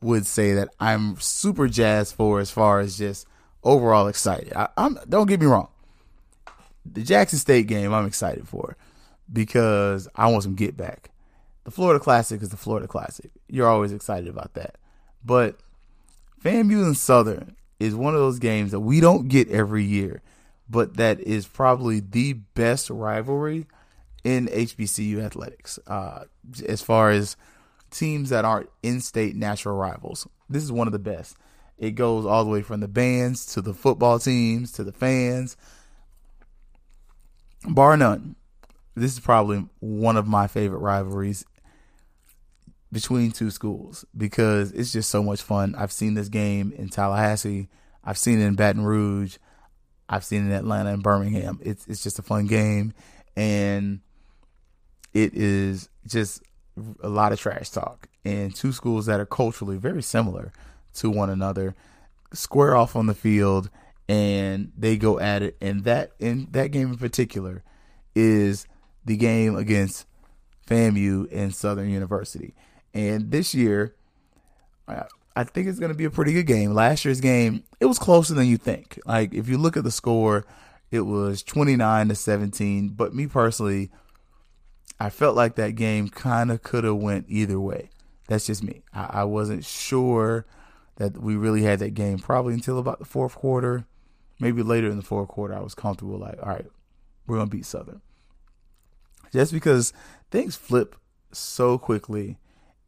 would 0.03 0.27
say 0.27 0.53
that 0.53 0.69
I'm 0.79 1.19
super 1.19 1.67
jazzed 1.67 2.15
for 2.15 2.41
as 2.41 2.51
far 2.51 2.81
as 2.81 2.99
just 2.99 3.27
overall 3.65 4.07
excited. 4.07 4.53
I, 4.53 4.69
am 4.77 4.99
don't 5.09 5.29
get 5.29 5.41
me 5.41 5.47
wrong. 5.47 5.69
The 6.85 7.03
Jackson 7.03 7.39
State 7.39 7.69
game 7.69 7.95
I'm 7.95 8.05
excited 8.05 8.47
for 8.47 8.77
because 9.33 10.09
I 10.15 10.27
want 10.27 10.43
some 10.43 10.57
get 10.57 10.77
back. 10.77 11.11
The 11.65 11.71
Florida 11.71 11.99
Classic 11.99 12.43
is 12.43 12.51
the 12.51 12.59
Florida 12.59 12.87
Classic. 12.87 13.31
You're 13.49 13.67
always 13.67 13.93
excited 13.93 14.29
about 14.29 14.53
that. 14.55 14.77
But 15.25 15.57
FAMU 16.45 16.85
and 16.85 16.99
Southern 16.99 17.57
is 17.81 17.95
one 17.95 18.13
of 18.13 18.21
those 18.21 18.39
games 18.39 18.73
that 18.73 18.81
we 18.81 19.01
don't 19.01 19.29
get 19.29 19.49
every 19.49 19.85
year, 19.85 20.21
but 20.69 20.97
that 20.97 21.21
is 21.21 21.47
probably 21.47 22.01
the 22.01 22.35
best 22.35 22.91
rivalry 22.91 23.67
in 24.25 24.47
HBCU 24.49 25.23
athletics. 25.25 25.79
Uh, 25.87 26.25
as 26.67 26.83
far 26.83 27.11
as 27.11 27.37
teams 27.91 28.31
that 28.31 28.45
aren't 28.45 28.71
in-state 28.83 29.37
natural 29.37 29.77
rivals, 29.77 30.27
this 30.49 30.63
is 30.63 30.73
one 30.73 30.89
of 30.89 30.93
the 30.93 30.99
best. 30.99 31.37
It 31.79 31.93
goes 31.93 32.27
all 32.27 32.45
the 32.45 32.51
way 32.51 32.63
from 32.63 32.81
the 32.81 32.89
bands 32.89 33.47
to 33.55 33.61
the 33.61 33.73
football 33.73 34.19
teams 34.19 34.73
to 34.73 34.85
the 34.85 34.93
fans, 34.93 35.57
bar 37.67 37.97
none. 37.97 38.35
This 38.95 39.13
is 39.13 39.21
probably 39.21 39.65
one 39.79 40.17
of 40.17 40.27
my 40.27 40.49
favorite 40.49 40.81
rivalries 40.81 41.45
between 42.91 43.31
two 43.31 43.51
schools 43.51 44.05
because 44.17 44.73
it's 44.73 44.93
just 44.93 45.11
so 45.11 45.23
much 45.23 45.41
fun. 45.41 45.75
I've 45.77 45.93
seen 45.93 46.15
this 46.15 46.29
game 46.29 46.73
in 46.77 46.89
Tallahassee. 46.89 47.69
I've 48.03 48.19
seen 48.19 48.41
it 48.41 48.47
in 48.47 48.55
Baton 48.55 48.85
Rouge. 48.85 49.37
I've 50.09 50.25
seen 50.25 50.47
in 50.47 50.53
Atlanta 50.53 50.93
and 50.93 51.03
Birmingham. 51.03 51.61
It's 51.63 51.87
it's 51.87 52.03
just 52.03 52.19
a 52.19 52.23
fun 52.23 52.47
game 52.47 52.95
and 53.37 54.01
it 55.13 55.35
is 55.35 55.89
just 56.07 56.43
a 57.03 57.09
lot 57.09 57.33
of 57.33 57.41
trash 57.41 57.71
talk 57.71 58.09
and 58.25 58.55
two 58.55 58.73
schools 58.73 59.07
that 59.07 59.21
are 59.21 59.27
culturally 59.27 59.77
very 59.77 60.03
similar 60.03 60.53
to 60.95 61.11
one 61.11 61.31
another 61.31 61.75
square 62.33 62.77
off 62.77 62.95
on 62.95 63.07
the 63.07 63.15
field 63.15 63.71
and 64.09 64.73
they 64.77 64.97
go 64.97 65.19
at 65.19 65.43
it 65.43 65.57
and 65.61 65.85
that 65.85 66.13
in 66.19 66.47
that 66.53 66.71
game 66.71 66.89
in 66.89 66.99
particular 66.99 67.63
is 68.15 68.67
the 69.05 69.17
game 69.17 69.57
against 69.57 70.07
FAMU 70.69 71.29
and 71.33 71.55
Southern 71.55 71.89
University. 71.89 72.55
And 72.93 73.31
this 73.31 73.55
year, 73.55 73.95
uh, 74.87 75.05
I 75.39 75.45
think 75.45 75.69
it's 75.69 75.79
going 75.79 75.93
to 75.93 75.97
be 75.97 76.05
a 76.05 76.11
pretty 76.11 76.33
good 76.33 76.49
game. 76.49 76.75
Last 76.75 77.05
year's 77.05 77.21
game, 77.21 77.63
it 77.79 77.87
was 77.87 77.97
closer 77.97 78.35
than 78.35 78.49
you 78.49 78.57
think. 78.57 78.99
Like 79.07 79.33
if 79.33 79.49
you 79.49 79.57
look 79.57 79.77
at 79.77 79.85
the 79.85 79.93
score, 79.93 80.45
it 80.91 81.03
was 81.03 81.45
29 81.45 82.09
to 82.09 82.17
17, 82.17 82.89
but 82.89 83.15
me 83.15 83.29
personally, 83.29 83.89
I 84.99 85.11
felt 85.11 85.37
like 85.37 85.55
that 85.55 85.77
game 85.77 86.09
kind 86.09 86.51
of 86.51 86.65
could 86.65 86.83
have 86.83 86.97
went 86.97 87.27
either 87.29 87.61
way. 87.61 87.91
That's 88.27 88.47
just 88.47 88.65
me. 88.65 88.83
I, 88.93 89.21
I 89.21 89.25
wasn't 89.25 89.65
sure 89.65 90.45
that 90.97 91.23
we 91.23 91.37
really 91.37 91.63
had 91.63 91.79
that 91.79 91.95
game 91.95 92.19
probably 92.19 92.55
until 92.55 92.81
about 92.81 92.99
the 92.99 93.05
fourth 93.05 93.37
quarter. 93.37 93.87
Maybe 94.41 94.65
later 94.65 94.91
in 94.91 94.97
the 94.97 95.05
fourth 95.05 95.29
quarter, 95.29 95.55
I 95.55 95.61
was 95.61 95.73
comfortable 95.73 96.19
like, 96.19 96.43
all 96.43 96.49
right, 96.49 96.67
we're 97.29 97.37
going 97.37 97.49
to 97.49 97.57
beat 97.57 97.65
Southern. 97.65 98.01
Just 99.33 99.53
because 99.53 99.93
things 100.33 100.57
flip 100.57 100.97
so 101.31 101.79
quickly 101.79 102.39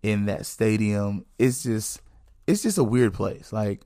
in 0.02 0.26
that 0.26 0.46
stadium. 0.46 1.26
It's 1.38 1.62
just 1.62 2.00
it's 2.46 2.62
just 2.62 2.78
a 2.78 2.84
weird 2.84 3.14
place. 3.14 3.52
Like 3.52 3.82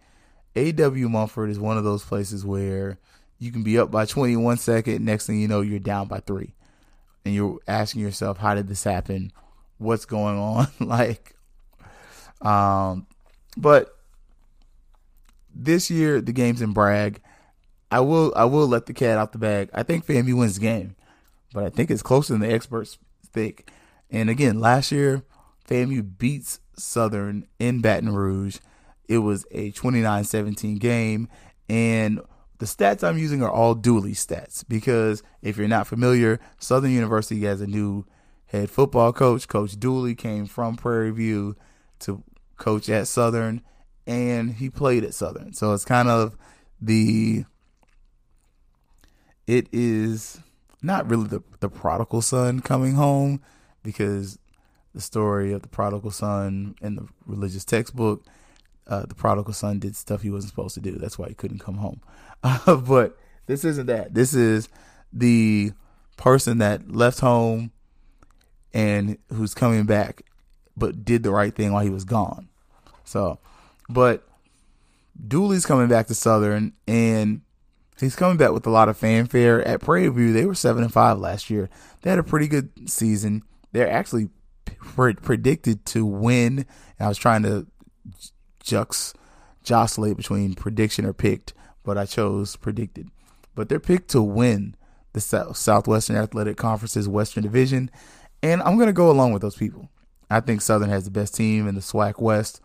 AW 0.57 1.09
Mumford 1.09 1.51
is 1.51 1.59
one 1.59 1.79
of 1.79 1.85
those 1.85 2.05
places 2.05 2.45
where 2.45 2.99
you 3.39 3.53
can 3.53 3.63
be 3.63 3.79
up 3.79 3.91
by 3.91 4.07
21 4.07 4.57
second. 4.59 5.05
Next 5.05 5.27
thing 5.27 5.41
you 5.41 5.49
know, 5.49 5.61
you're 5.61 5.79
down 5.79 6.09
by 6.09 6.21
three, 6.21 6.55
and 7.25 7.35
you're 7.35 7.59
asking 7.67 8.03
yourself, 8.03 8.39
"How 8.39 8.55
did 8.55 8.69
this 8.69 8.85
happen? 8.85 9.33
What's 9.79 10.05
going 10.05 10.39
on?" 10.39 10.69
like, 10.81 11.35
um, 12.41 13.07
but 13.57 13.99
this 15.55 15.91
year 15.91 16.21
the 16.21 16.33
game's 16.33 16.63
in 16.63 16.73
Bragg. 16.73 17.21
I 17.91 18.01
will 18.01 18.33
I 18.35 18.45
will 18.45 18.67
let 18.67 18.87
the 18.87 18.95
cat 18.95 19.19
out 19.19 19.33
the 19.33 19.39
bag. 19.39 19.71
I 19.73 19.83
think 19.83 20.07
FAMU 20.07 20.39
wins 20.39 20.55
the 20.55 20.61
game, 20.61 20.97
but 21.53 21.65
I 21.65 21.71
think 21.71 21.91
it's 21.91 22.03
closer 22.03 22.33
than 22.33 22.41
the 22.41 22.53
experts 22.53 22.99
think. 23.33 23.71
And 24.11 24.31
again, 24.31 24.61
last 24.61 24.91
year 24.91 25.23
FAMU 25.69 26.19
beats 26.19 26.61
Southern 26.77 27.47
in 27.59 27.81
Baton 27.81 28.15
Rouge. 28.15 28.59
It 29.09 29.19
was 29.19 29.47
a 29.51 29.71
29 29.73 30.25
17 30.25 30.79
game. 30.79 31.29
And 31.69 32.21
the 32.59 32.67
stats 32.67 33.07
I'm 33.07 33.19
using 33.19 33.43
are 33.43 33.51
all 33.51 33.75
Dooley 33.75 34.13
stats 34.13 34.65
because 34.67 35.23
if 35.43 35.57
you're 35.57 35.69
not 35.69 35.87
familiar, 35.87 36.41
Southern 36.59 36.93
University 36.93 37.45
has 37.45 37.61
a 37.61 37.67
new 37.67 38.07
head 38.47 38.71
football 38.71 39.13
coach. 39.13 39.49
Coach 39.49 39.79
Dooley 39.79 40.15
came 40.15 40.47
from 40.47 40.77
Prairie 40.77 41.11
View 41.11 41.57
to 42.01 42.23
coach 42.57 42.89
at 42.89 43.09
Southern 43.09 43.63
and 44.07 44.55
he 44.55 44.71
played 44.71 45.05
at 45.05 45.15
Southern. 45.15 45.53
So 45.53 45.73
it's 45.73 45.85
kind 45.85 46.09
of 46.09 46.37
the 46.81 47.45
it 49.47 49.69
is 49.73 50.41
not 50.83 51.09
really 51.09 51.29
the 51.29 51.43
the 51.61 51.69
prodigal 51.69 52.23
son 52.23 52.61
coming 52.61 52.95
home 52.95 53.41
because 53.83 54.39
the 54.95 55.01
story 55.01 55.53
of 55.53 55.63
the 55.63 55.69
prodigal 55.69 56.11
son 56.11 56.77
in 56.81 56.97
the 56.97 57.07
religious 57.27 57.65
textbook. 57.65 58.25
Uh, 58.87 59.07
the 59.07 59.15
prodigal 59.15 59.53
son 59.53 59.79
did 59.79 59.97
stuff 59.97 60.23
he 60.23 60.31
wasn't 60.31 60.51
supposed 60.51 60.75
to 60.75 60.81
do. 60.81 60.93
That's 60.93 61.19
why 61.19 61.29
he 61.29 61.35
couldn't 61.35 61.59
come 61.59 61.77
home. 61.77 62.01
Uh, 62.47 62.77
but 62.77 63.17
this 63.47 63.65
isn't 63.65 63.87
that. 63.87 64.13
This 64.13 64.35
is 64.35 64.69
the 65.15 65.73
person 66.19 66.59
that 66.59 66.95
left 66.95 67.21
home 67.21 67.73
and 68.75 69.17
who's 69.33 69.55
coming 69.55 69.85
back, 69.85 70.21
but 70.77 71.07
did 71.07 71.23
the 71.23 71.31
right 71.31 71.55
thing 71.55 71.73
while 71.73 71.83
he 71.83 71.89
was 71.89 72.05
gone. 72.05 72.51
So, 73.05 73.39
but 73.89 74.29
Dooley's 75.27 75.65
coming 75.65 75.89
back 75.89 76.09
to 76.09 76.15
Southern, 76.15 76.75
and 76.87 77.41
he's 77.99 78.15
coming 78.15 78.37
back 78.37 78.53
with 78.53 78.67
a 78.67 78.71
lot 78.71 78.91
of 78.91 78.99
fanfare. 78.99 79.67
At 79.67 79.81
Prairie 79.81 80.09
View, 80.09 80.35
they 80.35 80.45
were 80.45 80.55
seven 80.55 80.83
and 80.83 80.93
five 80.93 81.19
last 81.19 81.49
year. 81.49 81.71
They 82.03 82.11
had 82.11 82.19
a 82.19 82.25
pretty 82.25 82.49
good 82.49 82.91
season. 82.91 83.43
They're 83.73 83.91
actually 83.91 84.29
predicted 85.23 85.85
to 85.87 86.05
win. 86.07 86.59
And 86.99 87.07
I 87.07 87.09
was 87.09 87.19
trying 87.19 87.43
to 87.43 87.67
jux 88.63 89.15
jostlate 89.65 90.17
between 90.17 90.55
prediction 90.55 91.07
or 91.07 91.13
picked, 91.13 91.55
but 91.83 91.97
I 91.97 92.07
chose 92.07 92.57
predicted. 92.57 93.09
But 93.55 93.69
they're 93.69 93.81
picked 93.81 94.11
to 94.11 94.23
win 94.23 94.75
the 95.13 95.21
Southwestern 95.21 96.17
Athletic 96.17 96.57
Conference's 96.57 97.09
Western 97.09 97.43
Division, 97.43 97.91
and 98.43 98.63
I'm 98.63 98.77
going 98.77 98.89
to 98.89 98.93
go 98.93 99.11
along 99.11 99.33
with 99.33 99.43
those 99.43 99.57
people. 99.57 99.89
I 100.29 100.41
think 100.41 100.61
Southern 100.61 100.91
has 100.91 101.05
the 101.05 101.11
best 101.11 101.35
team 101.35 101.69
in 101.69 101.75
the 101.75 101.81
SWAC 101.81 102.21
West, 102.21 102.61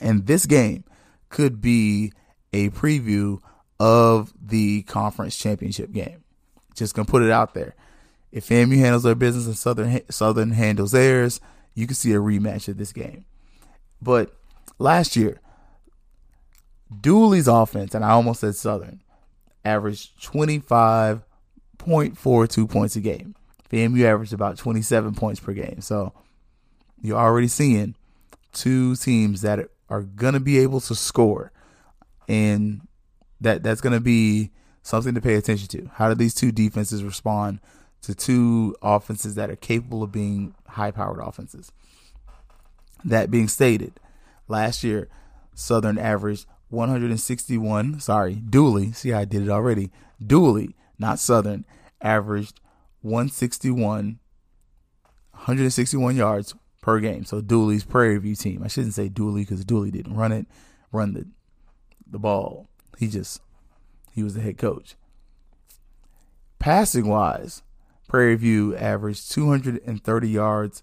and 0.00 0.26
this 0.26 0.46
game 0.46 0.84
could 1.28 1.60
be 1.60 2.12
a 2.52 2.70
preview 2.70 3.38
of 3.78 4.32
the 4.40 4.82
conference 4.82 5.36
championship 5.36 5.92
game. 5.92 6.24
Just 6.74 6.94
gonna 6.94 7.06
put 7.06 7.22
it 7.22 7.30
out 7.30 7.54
there. 7.54 7.74
If 8.32 8.48
FAMU 8.48 8.78
handles 8.78 9.02
their 9.02 9.14
business 9.14 9.44
and 9.46 9.56
Southern 9.56 10.00
Southern 10.10 10.52
handles 10.52 10.92
theirs, 10.92 11.40
you 11.74 11.86
can 11.86 11.94
see 11.94 12.12
a 12.12 12.18
rematch 12.18 12.68
of 12.68 12.78
this 12.78 12.92
game. 12.92 13.26
But 14.00 14.34
last 14.78 15.16
year, 15.16 15.40
Dooley's 17.00 17.48
offense, 17.48 17.94
and 17.94 18.04
I 18.04 18.10
almost 18.10 18.40
said 18.40 18.56
Southern, 18.56 19.00
averaged 19.64 20.20
25.42 20.22 22.70
points 22.70 22.96
a 22.96 23.00
game. 23.00 23.34
FAMU 23.70 24.04
averaged 24.04 24.32
about 24.32 24.58
27 24.58 25.14
points 25.14 25.40
per 25.40 25.52
game. 25.52 25.80
So 25.80 26.12
you're 27.00 27.18
already 27.18 27.48
seeing 27.48 27.94
two 28.52 28.96
teams 28.96 29.42
that 29.42 29.68
are 29.88 30.02
going 30.02 30.34
to 30.34 30.40
be 30.40 30.58
able 30.58 30.80
to 30.80 30.94
score. 30.94 31.52
And 32.28 32.80
that 33.40 33.62
that's 33.62 33.80
going 33.80 33.92
to 33.92 34.00
be 34.00 34.50
something 34.82 35.14
to 35.14 35.20
pay 35.20 35.34
attention 35.34 35.68
to. 35.68 35.90
How 35.94 36.08
do 36.08 36.14
these 36.14 36.34
two 36.34 36.52
defenses 36.52 37.04
respond 37.04 37.60
to 38.02 38.14
two 38.14 38.76
offenses 38.82 39.34
that 39.34 39.50
are 39.50 39.56
capable 39.56 40.02
of 40.02 40.12
being 40.12 40.54
high 40.68 40.90
powered 40.90 41.20
offenses. 41.20 41.72
That 43.04 43.30
being 43.30 43.48
stated, 43.48 43.98
last 44.48 44.84
year, 44.84 45.08
Southern 45.54 45.98
averaged 45.98 46.46
161. 46.68 48.00
Sorry, 48.00 48.34
Dooley. 48.34 48.92
See, 48.92 49.12
I 49.12 49.24
did 49.24 49.42
it 49.42 49.48
already. 49.48 49.90
Dooley, 50.24 50.76
not 50.98 51.18
Southern, 51.18 51.64
averaged 52.00 52.60
161, 53.02 54.18
161 55.32 56.16
yards 56.16 56.54
per 56.82 57.00
game. 57.00 57.24
So 57.24 57.40
Dooley's 57.40 57.84
Prairie 57.84 58.18
View 58.18 58.34
team. 58.34 58.62
I 58.62 58.68
shouldn't 58.68 58.94
say 58.94 59.08
Dooley 59.08 59.42
because 59.42 59.64
Dooley 59.64 59.90
didn't 59.90 60.16
run 60.16 60.32
it, 60.32 60.46
run 60.92 61.14
the 61.14 61.26
the 62.06 62.18
ball. 62.18 62.68
He 62.98 63.06
just 63.08 63.40
he 64.12 64.22
was 64.22 64.34
the 64.34 64.40
head 64.40 64.58
coach. 64.58 64.96
Passing 66.58 67.06
wise, 67.06 67.62
Prairie 68.10 68.34
View 68.34 68.74
averaged 68.74 69.30
230 69.30 70.28
yards 70.28 70.82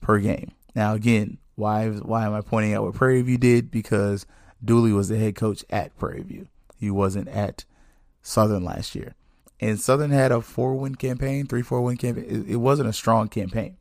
per 0.00 0.20
game. 0.20 0.52
Now, 0.72 0.94
again, 0.94 1.38
Why 1.56 1.88
why 1.88 2.26
am 2.26 2.32
I 2.32 2.42
pointing 2.42 2.74
out 2.74 2.84
what 2.84 2.94
Prairie 2.94 3.22
View 3.22 3.38
did? 3.38 3.72
Because 3.72 4.24
Dooley 4.64 4.92
was 4.92 5.08
the 5.08 5.18
head 5.18 5.34
coach 5.34 5.64
at 5.68 5.98
Prairie 5.98 6.22
View. 6.22 6.46
He 6.78 6.92
wasn't 6.92 7.26
at 7.26 7.64
Southern 8.22 8.62
last 8.62 8.94
year. 8.94 9.16
And 9.58 9.80
Southern 9.80 10.12
had 10.12 10.30
a 10.30 10.40
four 10.40 10.74
win 10.76 10.94
campaign, 10.94 11.48
three, 11.48 11.62
four 11.62 11.80
win 11.80 11.96
campaign. 11.96 12.26
It, 12.28 12.52
it 12.52 12.56
wasn't 12.56 12.88
a 12.88 12.92
strong 12.92 13.26
campaign. 13.26 13.76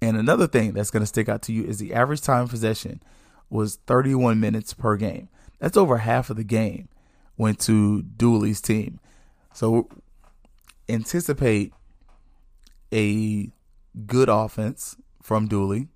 And 0.00 0.16
another 0.16 0.46
thing 0.46 0.72
that's 0.72 0.90
going 0.90 1.02
to 1.02 1.06
stick 1.06 1.28
out 1.28 1.42
to 1.42 1.52
you 1.52 1.64
is 1.64 1.78
the 1.78 1.92
average 1.92 2.22
time 2.22 2.48
possession 2.48 3.02
was 3.50 3.76
31 3.86 4.40
minutes 4.40 4.72
per 4.72 4.96
game. 4.96 5.28
That's 5.58 5.76
over 5.76 5.98
half 5.98 6.30
of 6.30 6.36
the 6.38 6.44
game 6.44 6.88
went 7.36 7.60
to 7.60 8.00
Dooley's 8.00 8.62
team. 8.62 9.00
So 9.52 9.90
anticipate 10.88 11.72
a 12.92 13.50
good 14.06 14.28
offense 14.28 14.96
from 15.22 15.48
Dooley 15.48 15.88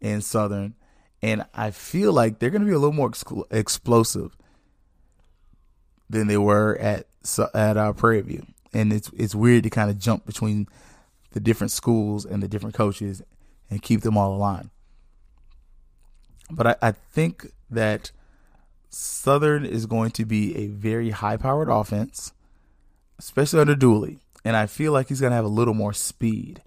and 0.00 0.22
Southern. 0.22 0.74
And 1.22 1.46
I 1.54 1.70
feel 1.70 2.12
like 2.12 2.38
they're 2.38 2.50
going 2.50 2.62
to 2.62 2.66
be 2.68 2.74
a 2.74 2.78
little 2.78 2.92
more 2.92 3.08
ex- 3.08 3.24
explosive 3.50 4.36
than 6.08 6.26
they 6.28 6.36
were 6.36 6.76
at 6.76 7.06
at 7.54 7.76
uh, 7.76 7.92
Prairie 7.92 8.20
View. 8.20 8.46
And 8.72 8.92
it's 8.92 9.10
it's 9.16 9.34
weird 9.34 9.64
to 9.64 9.70
kind 9.70 9.90
of 9.90 9.98
jump 9.98 10.26
between 10.26 10.68
the 11.32 11.40
different 11.40 11.70
schools 11.70 12.24
and 12.24 12.42
the 12.42 12.48
different 12.48 12.74
coaches 12.74 13.22
and 13.70 13.82
keep 13.82 14.02
them 14.02 14.16
all 14.16 14.36
aligned. 14.36 14.70
But 16.50 16.66
I, 16.66 16.76
I 16.82 16.92
think 16.92 17.46
that 17.70 18.12
Southern 18.88 19.64
is 19.64 19.86
going 19.86 20.12
to 20.12 20.24
be 20.24 20.56
a 20.56 20.68
very 20.68 21.10
high 21.10 21.36
powered 21.36 21.68
offense, 21.68 22.32
especially 23.18 23.60
under 23.60 23.74
Dooley. 23.74 24.18
And 24.46 24.56
I 24.56 24.66
feel 24.66 24.92
like 24.92 25.08
he's 25.08 25.20
going 25.20 25.32
to 25.32 25.34
have 25.36 25.44
a 25.44 25.48
little 25.48 25.74
more 25.74 25.92
speed. 25.92 26.62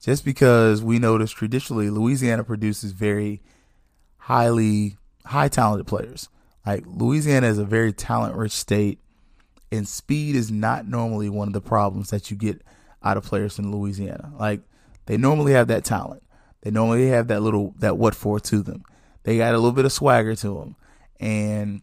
Just 0.00 0.24
because 0.24 0.82
we 0.82 0.98
notice 0.98 1.30
traditionally 1.30 1.90
Louisiana 1.90 2.42
produces 2.42 2.92
very 2.92 3.42
highly 4.16 4.96
high 5.26 5.48
talented 5.48 5.86
players. 5.86 6.30
Like 6.64 6.84
Louisiana 6.86 7.48
is 7.48 7.58
a 7.58 7.66
very 7.66 7.92
talent 7.92 8.34
rich 8.34 8.52
state, 8.52 9.00
and 9.70 9.86
speed 9.86 10.36
is 10.36 10.50
not 10.50 10.88
normally 10.88 11.28
one 11.28 11.48
of 11.48 11.52
the 11.52 11.60
problems 11.60 12.08
that 12.08 12.30
you 12.30 12.36
get 12.38 12.62
out 13.02 13.18
of 13.18 13.24
players 13.24 13.58
in 13.58 13.72
Louisiana. 13.72 14.32
Like 14.38 14.62
they 15.04 15.18
normally 15.18 15.52
have 15.52 15.68
that 15.68 15.84
talent. 15.84 16.22
They 16.62 16.70
normally 16.70 17.08
have 17.08 17.28
that 17.28 17.42
little 17.42 17.74
that 17.80 17.98
what 17.98 18.14
for 18.14 18.40
to 18.40 18.62
them. 18.62 18.84
They 19.24 19.36
got 19.36 19.52
a 19.52 19.58
little 19.58 19.72
bit 19.72 19.84
of 19.84 19.92
swagger 19.92 20.34
to 20.36 20.48
them, 20.60 20.76
and 21.20 21.82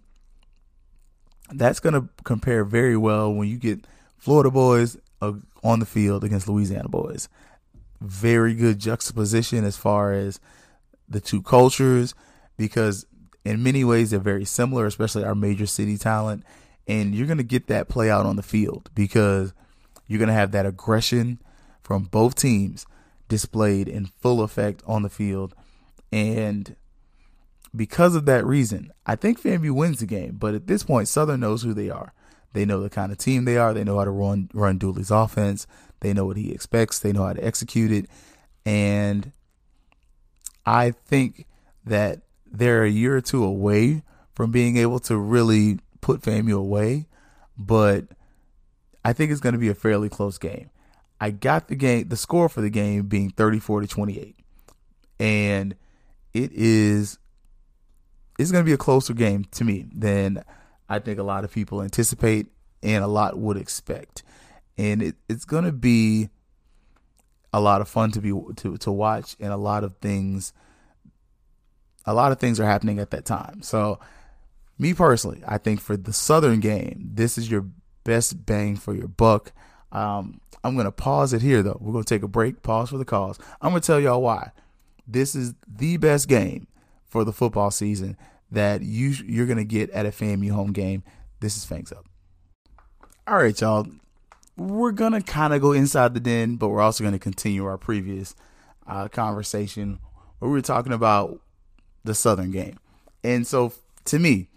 that's 1.54 1.80
going 1.80 1.94
to 1.94 2.10
compare 2.24 2.64
very 2.64 2.98
well 2.98 3.32
when 3.32 3.48
you 3.48 3.58
get 3.58 3.86
Florida 4.18 4.50
boys 4.50 4.98
Uh, 5.22 5.34
on 5.63 5.79
the 5.79 5.86
field 5.86 6.24
against 6.24 6.48
Louisiana 6.48 6.89
boys. 6.89 7.27
Very 8.01 8.53
good 8.53 8.79
juxtaposition 8.79 9.63
as 9.63 9.77
far 9.77 10.12
as 10.12 10.39
the 11.10 11.19
two 11.19 11.41
cultures, 11.41 12.13
because 12.57 13.05
in 13.43 13.63
many 13.63 13.84
ways 13.84 14.12
they're 14.12 14.19
very 14.19 14.45
similar, 14.45 14.86
especially 14.86 15.24
our 15.24 15.34
major 15.34 15.65
city 15.65 15.98
talent. 15.98 16.43
And 16.88 17.15
you're 17.15 17.27
going 17.27 17.38
to 17.38 17.43
get 17.43 17.67
that 17.67 17.88
play 17.88 18.12
out 18.12 18.25
on 18.25 18.36
the 18.36 18.43
field 18.43 18.91
because 18.93 19.53
you're 20.05 20.19
going 20.19 20.27
to 20.27 20.34
have 20.34 20.51
that 20.51 20.65
aggression 20.65 21.39
from 21.81 22.03
both 22.03 22.36
teams 22.36 22.86
displayed 23.27 23.88
in 23.88 24.05
full 24.05 24.41
effect 24.41 24.84
on 24.86 25.01
the 25.01 25.10
field. 25.10 25.55
And 26.12 26.75
because 27.75 28.15
of 28.15 28.25
that 28.25 28.45
reason, 28.45 28.91
I 29.05 29.15
think 29.15 29.41
FAMU 29.41 29.72
wins 29.72 30.00
the 30.00 30.05
game. 30.05 30.36
But 30.38 30.53
at 30.53 30.67
this 30.67 30.84
point, 30.84 31.07
Southern 31.07 31.39
knows 31.39 31.63
who 31.63 31.74
they 31.74 31.89
are. 31.89 32.13
They 32.56 32.64
know 32.66 32.82
the 32.82 32.90
kind 32.90 33.12
of 33.12 33.18
team 33.18 33.44
they 33.44 33.58
are. 33.58 33.74
They 33.74 33.84
know 33.84 34.00
how 34.00 34.06
to 34.06 34.12
run 34.12 34.50
run 34.54 34.78
Dooley's 34.78 35.12
offense. 35.12 35.68
They 36.00 36.14
know 36.14 36.26
what 36.26 36.38
he 36.38 36.52
expects. 36.52 37.00
They 37.00 37.12
know 37.12 37.26
how 37.26 37.34
to 37.34 37.46
execute 37.46 37.92
it. 37.92 38.10
And 38.66 39.34
I 40.65 40.91
think 40.91 41.48
that 41.86 42.22
they're 42.50 42.84
a 42.84 42.89
year 42.89 43.18
or 43.18 43.22
two 43.22 43.44
away 43.44 44.04
from 44.34 44.52
being 44.52 44.78
able 44.78 45.00
to 45.02 45.18
really 45.18 45.80
put 46.00 46.22
FAMU 46.22 46.58
away. 46.58 47.08
But 47.58 48.06
I 49.04 49.12
think 49.12 49.32
it's 49.32 49.41
going 49.41 49.54
to 49.54 49.60
be 49.60 49.70
a 49.70 49.76
fairly 49.76 50.08
close 50.08 50.38
game. 50.38 50.70
I 51.20 51.32
got 51.32 51.68
the 51.68 51.76
game, 51.76 52.08
the 52.08 52.18
score 52.18 52.48
for 52.48 52.62
the 52.62 52.70
game 52.70 53.08
being 53.08 53.32
34 53.32 53.82
to 53.82 53.88
28. 53.88 54.38
And 55.20 55.76
it 56.34 56.54
is 56.54 57.18
it's 58.39 58.52
going 58.52 58.63
to 58.63 58.70
be 58.70 58.74
a 58.74 58.78
closer 58.78 59.13
game 59.13 59.44
to 59.52 59.65
me 59.65 59.86
than 59.94 60.44
I 60.88 61.00
think 61.00 61.19
a 61.19 61.24
lot 61.24 61.43
of 61.43 61.52
people 61.52 61.82
anticipate 61.82 62.48
and 62.84 63.04
a 63.04 63.08
lot 63.08 63.38
would 63.38 63.58
expect. 63.58 64.24
And 64.78 65.02
it, 65.02 65.15
it's 65.28 65.45
going 65.45 65.63
to 65.63 65.71
be 65.71 66.30
a 67.54 67.60
lot 67.60 67.82
of 67.82 67.88
fun 67.88 68.12
to 68.12 68.19
be 68.19 68.34
to 68.58 68.78
to 68.78 68.91
watch 68.91 69.38
and 69.39 69.54
a 69.54 69.58
lot 69.58 69.86
of 69.86 69.95
things 70.02 70.52
a 72.06 72.13
lot 72.13 72.32
of 72.32 72.39
things 72.39 72.60
are 72.60 72.65
happening 72.65 73.00
at 73.00 73.12
that 73.12 73.26
time. 73.26 73.62
So 73.62 74.00
me 74.78 74.93
personally, 74.93 75.41
I 75.48 75.58
think 75.58 75.80
for 75.80 75.98
the 75.98 76.13
Southern 76.13 76.60
game, 76.60 77.10
this 77.13 77.38
is 77.38 77.50
your 77.50 77.65
best 78.04 78.45
bang 78.45 78.76
for 78.76 78.93
your 78.93 79.08
buck. 79.08 79.54
Um, 79.91 80.41
I'm 80.63 80.76
going 80.76 80.86
to 80.86 80.91
pause 80.91 81.34
it 81.34 81.41
here, 81.41 81.63
though. 81.63 81.78
We're 81.80 81.93
going 81.93 82.04
to 82.04 82.13
take 82.13 82.24
a 82.24 82.28
break, 82.28 82.62
pause 82.62 82.89
for 82.89 82.98
the 82.98 83.06
cause. 83.06 83.39
I'm 83.62 83.71
going 83.71 83.82
to 83.82 83.88
tell 83.88 84.00
y'all 84.00 84.21
why. 84.21 84.52
This 85.08 85.36
is 85.36 85.54
the 85.67 85.98
best 85.98 86.28
game 86.28 86.67
for 87.06 87.24
the 87.24 87.32
football 87.32 87.71
season 87.71 88.17
that 88.56 88.82
you, 88.82 89.10
you're 89.26 89.46
to 89.58 89.63
get 89.63 89.89
at 89.91 90.06
a 90.06 90.10
FAMU 90.10 90.52
home 90.52 90.74
game. 90.74 91.04
This 91.39 91.56
is 91.56 91.63
Fangs 91.63 91.91
Up. 91.91 92.06
All 93.28 93.38
right, 93.38 93.60
y'all. 93.60 93.88
We're 94.58 94.91
to 95.13 95.22
kind 95.22 95.54
of 95.54 95.62
go 95.62 95.74
inside 95.74 96.13
the 96.13 96.20
den, 96.20 96.56
but 96.56 96.70
we're 96.70 96.82
also 96.82 97.04
to 97.13 97.20
continue 97.20 97.65
our 97.65 97.78
previous 97.78 98.36
uh, 98.88 99.10
conversation 99.10 100.00
where 100.39 100.50
we 100.50 100.58
were 100.58 100.62
talking 100.62 100.94
about 100.94 101.41
the 102.04 102.15
Southern 102.15 102.52
game. 102.52 102.80
And 103.24 103.46
so, 103.46 103.74
to 104.06 104.20
me, 104.20 104.48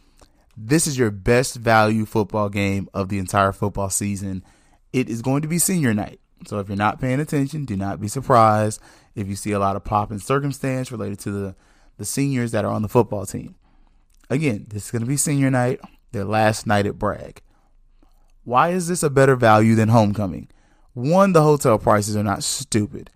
this 0.57 0.87
is 0.87 0.99
your 0.99 1.11
best 1.11 1.57
value 1.57 2.05
football 2.05 2.49
game 2.49 2.89
of 2.95 3.09
the 3.09 3.19
entire 3.19 3.53
football 3.53 3.91
season 3.91 4.45
it 4.93 5.09
is 5.09 5.23
going 5.23 5.43
to 5.43 5.49
be 5.49 5.59
senior 5.59 5.95
night. 5.95 6.21
So 6.47 6.59
if 6.59 6.69
you're 6.69 6.77
not 6.77 7.01
paying 7.01 7.21
attention, 7.21 7.65
do 7.65 7.77
not 7.77 8.01
be 8.01 8.09
surprised 8.09 8.81
if 9.15 9.27
you 9.27 9.37
see 9.37 9.53
a 9.53 9.59
lot 9.59 9.77
of 9.77 9.85
pop 9.85 10.11
and 10.11 10.23
circumstance 10.23 10.93
related 10.93 11.19
to 11.21 11.31
the, 11.31 11.57
the 11.97 12.05
seniors 12.05 12.53
that 12.53 12.65
are 12.65 12.71
on 12.71 12.83
the 12.83 12.89
football 12.89 13.27
team. 13.27 13.57
Again, 14.31 14.67
this 14.69 14.87
is 14.87 14.91
going 14.91 15.03
to 15.03 15.09
be 15.09 15.17
senior 15.17 15.51
night, 15.51 15.81
their 16.13 16.25
last 16.25 16.67
night 16.67 16.87
at 16.87 16.99
Bragg. 16.99 17.43
Why 18.45 18.71
is 18.71 18.89
this 18.89 19.03
a 19.03 19.11
better 19.11 19.37
value 19.37 19.75
than 19.75 19.89
homecoming? 19.89 20.49
One, 20.95 21.33
the 21.33 21.43
hotel 21.43 21.79
prices 21.79 22.17
are 22.17 22.25
not 22.25 22.43
stupid. 22.43 23.11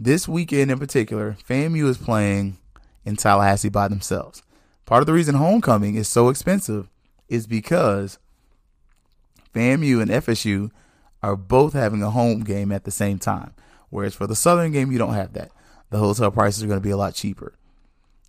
This 0.00 0.28
weekend 0.28 0.70
in 0.70 0.78
particular, 0.78 1.36
FAMU 1.48 1.88
is 1.88 1.98
playing 1.98 2.58
in 3.04 3.16
Tallahassee 3.16 3.68
by 3.68 3.88
themselves. 3.88 4.42
Part 4.86 5.02
of 5.02 5.06
the 5.06 5.12
reason 5.12 5.34
homecoming 5.34 5.96
is 5.96 6.08
so 6.08 6.28
expensive 6.28 6.88
is 7.28 7.46
because 7.46 8.18
FAMU 9.54 10.00
and 10.00 10.10
FSU 10.10 10.70
are 11.22 11.36
both 11.36 11.72
having 11.72 12.02
a 12.02 12.10
home 12.10 12.40
game 12.40 12.72
at 12.72 12.84
the 12.84 12.90
same 12.90 13.18
time. 13.18 13.52
Whereas 13.90 14.14
for 14.14 14.26
the 14.26 14.36
Southern 14.36 14.72
game, 14.72 14.92
you 14.92 14.98
don't 14.98 15.14
have 15.14 15.32
that. 15.34 15.50
The 15.90 15.98
hotel 15.98 16.30
prices 16.30 16.62
are 16.62 16.66
going 16.66 16.80
to 16.80 16.84
be 16.84 16.90
a 16.90 16.96
lot 16.96 17.14
cheaper. 17.14 17.57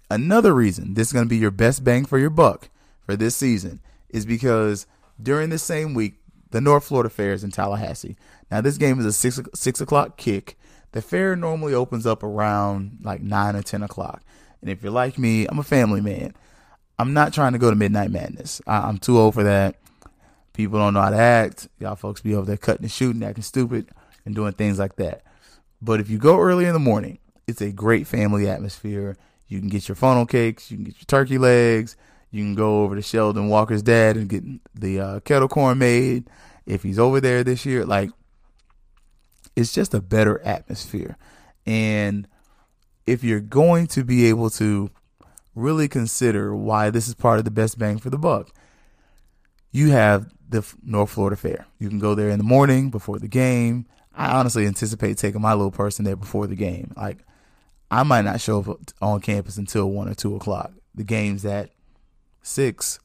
Another 0.10 0.54
reason 0.54 0.95
this 0.95 1.08
is 1.08 1.13
going 1.13 1.26
to 1.26 1.30
be 1.30 1.38
your 1.38 1.52
best 1.52 1.84
bang 1.84 2.06
for 2.06 2.17
your 2.17 2.30
buck 2.30 2.69
for 3.06 3.15
this 3.15 3.36
season 3.36 3.80
is 4.10 4.26
because 4.26 4.88
during 5.22 5.50
the 5.50 5.60
same 5.60 5.93
week, 5.93 6.15
the 6.52 6.62
North 6.62 6.86
Florida 6.86 7.10
Fair 7.10 7.34
is 7.34 7.43
in 7.43 7.52
Tallahassee. 7.52 8.15
Now, 8.50 8.62
this 8.62 8.78
game 8.78 9.00
is 9.00 9.06
a 9.06 9.13
six 9.13 9.39
six 9.54 9.82
o'clock 9.82 10.17
kick. 10.17 10.58
The 10.91 11.02
fair 11.02 11.36
normally 11.36 11.76
opens 11.76 12.08
up 12.08 12.24
around 12.24 13.00
like 13.04 13.22
nine 13.22 13.56
or 13.56 13.62
ten 13.62 13.84
o'clock. 13.84 14.24
And 14.62 14.69
if 14.69 14.82
you're 14.82 14.91
like 14.91 15.19
me, 15.19 15.45
I'm 15.45 15.60
a 15.60 15.63
family 15.63 16.02
man. 16.02 16.34
I'm 16.98 17.13
not 17.13 17.34
trying 17.34 17.54
to 17.54 17.60
go 17.60 17.69
to 17.69 17.76
Midnight 17.76 18.12
Madness. 18.12 18.62
I, 18.67 18.89
am 18.89 18.98
too 18.98 19.17
old 19.17 19.36
for 19.36 19.43
that. 19.43 19.76
People 20.54 20.80
don't 20.80 20.93
know 20.93 21.02
how 21.02 21.12
to 21.12 21.17
act. 21.17 21.69
Y'all 21.80 21.95
folks 21.95 22.22
be 22.22 22.36
over 22.36 22.45
there 22.45 22.58
cutting 22.58 22.84
and 22.84 22.91
shooting, 22.91 23.24
acting 23.24 23.43
stupid, 23.43 23.89
and 24.26 24.36
doing 24.36 24.52
things 24.54 24.80
like 24.80 24.98
that. 24.98 25.24
But 25.82 26.02
if 26.02 26.10
you 26.10 26.17
go 26.17 26.39
early 26.39 26.65
in 26.65 26.74
the 26.74 26.80
morning, 26.80 27.19
it's 27.48 27.62
a 27.62 27.72
great 27.72 28.06
family 28.06 28.50
atmosphere. 28.50 29.15
You 29.50 29.60
can 29.60 29.68
get 29.68 29.90
your 29.90 29.96
funnel 29.96 30.26
cakes, 30.26 30.72
you 30.72 30.78
can 30.78 30.86
get 30.86 30.96
your 30.96 31.06
turkey 31.06 31.38
legs, 31.38 31.98
you 32.32 32.44
can 32.44 32.56
go 32.56 32.84
over 32.84 32.96
to 32.96 33.02
Sheldon 33.02 33.50
Walker's 33.50 33.82
dad 33.82 34.16
and 34.16 34.30
get 34.30 34.44
the 34.74 35.00
uh, 35.00 35.20
kettle 35.22 35.48
corn 35.48 35.80
made. 35.80 36.30
If 36.66 36.84
he's 36.84 37.00
over 37.00 37.20
there 37.20 37.44
this 37.44 37.66
year, 37.66 37.86
like 37.86 38.12
it's 39.56 39.74
just 39.74 39.94
a 39.94 40.02
better 40.02 40.40
atmosphere. 40.42 41.18
And 41.66 42.28
if 43.06 43.24
you're 43.24 43.40
going 43.40 43.88
to 43.88 44.04
be 44.04 44.28
able 44.28 44.50
to 44.52 44.92
really 45.56 45.88
consider 45.88 46.56
why 46.56 46.92
this 46.92 47.08
is 47.08 47.16
part 47.16 47.40
of 47.40 47.46
the 47.46 47.52
best 47.52 47.78
bang 47.80 47.98
for 47.98 48.10
the 48.10 48.18
buck, 48.18 48.52
you 49.72 49.90
have 49.90 50.32
the 50.48 50.66
North 50.84 51.12
Florida 51.12 51.36
Fair. 51.36 51.66
You 51.80 51.90
can 51.90 52.00
go 52.00 52.16
there 52.16 52.30
in 52.30 52.38
the 52.38 52.44
morning 52.44 52.90
before 52.90 53.20
the 53.20 53.28
game. 53.28 53.86
I 54.16 54.32
honestly 54.38 54.66
anticipate 54.66 55.18
taking 55.18 55.42
my 55.42 55.54
little 55.54 55.72
person 55.72 56.06
there 56.06 56.16
before 56.16 56.48
the 56.48 56.56
game. 56.56 56.94
Like, 56.96 57.20
I 57.91 58.04
might 58.04 58.25
not 58.25 58.41
show 58.41 58.60
up 58.60 58.80
on 59.02 59.19
campus 59.21 59.58
until 59.58 59.89
one 59.89 60.08
or 60.08 60.13
two 60.13 60.36
o'clock. 60.36 60.71
The 60.93 61.04
game's 61.04 61.45
at 61.45 61.71
six. 62.41 62.99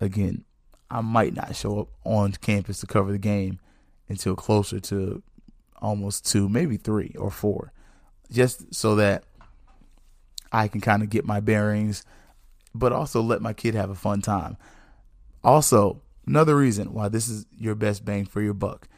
Again, 0.00 0.44
I 0.90 1.00
might 1.00 1.34
not 1.34 1.56
show 1.56 1.80
up 1.80 1.88
on 2.04 2.32
campus 2.32 2.80
to 2.80 2.86
cover 2.86 3.12
the 3.12 3.18
game 3.18 3.58
until 4.08 4.36
closer 4.36 4.80
to 4.80 5.22
almost 5.80 6.26
two, 6.26 6.48
maybe 6.48 6.76
three 6.76 7.14
or 7.18 7.30
four, 7.30 7.72
just 8.30 8.74
so 8.74 8.94
that 8.96 9.24
I 10.52 10.68
can 10.68 10.80
kind 10.80 11.02
of 11.02 11.10
get 11.10 11.24
my 11.24 11.40
bearings, 11.40 12.04
but 12.74 12.92
also 12.92 13.20
let 13.20 13.42
my 13.42 13.52
kid 13.52 13.74
have 13.74 13.90
a 13.90 13.94
fun 13.94 14.22
time. 14.22 14.56
Also, 15.42 16.00
another 16.26 16.56
reason 16.56 16.92
why 16.92 17.08
this 17.08 17.28
is 17.28 17.46
your 17.58 17.74
best 17.74 18.04
bang 18.04 18.24
for 18.24 18.40
your 18.40 18.54
buck. 18.54 18.88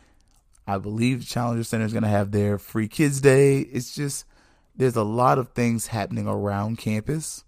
I 0.67 0.79
believe 0.79 1.27
Challenger 1.27 1.65
Center 1.65 1.87
is 1.87 1.93
going 1.93 2.03
to 2.03 2.09
have 2.09 2.31
their 2.31 2.59
free 2.59 2.89
kids 2.89 3.21
day. 3.21 3.61
It's 3.61 3.95
just 3.95 4.25
there's 4.79 4.97
a 4.97 5.03
lot 5.03 5.39
of 5.39 5.51
things 5.51 5.89
happening 5.89 6.27
around 6.27 6.79
campus 6.79 7.45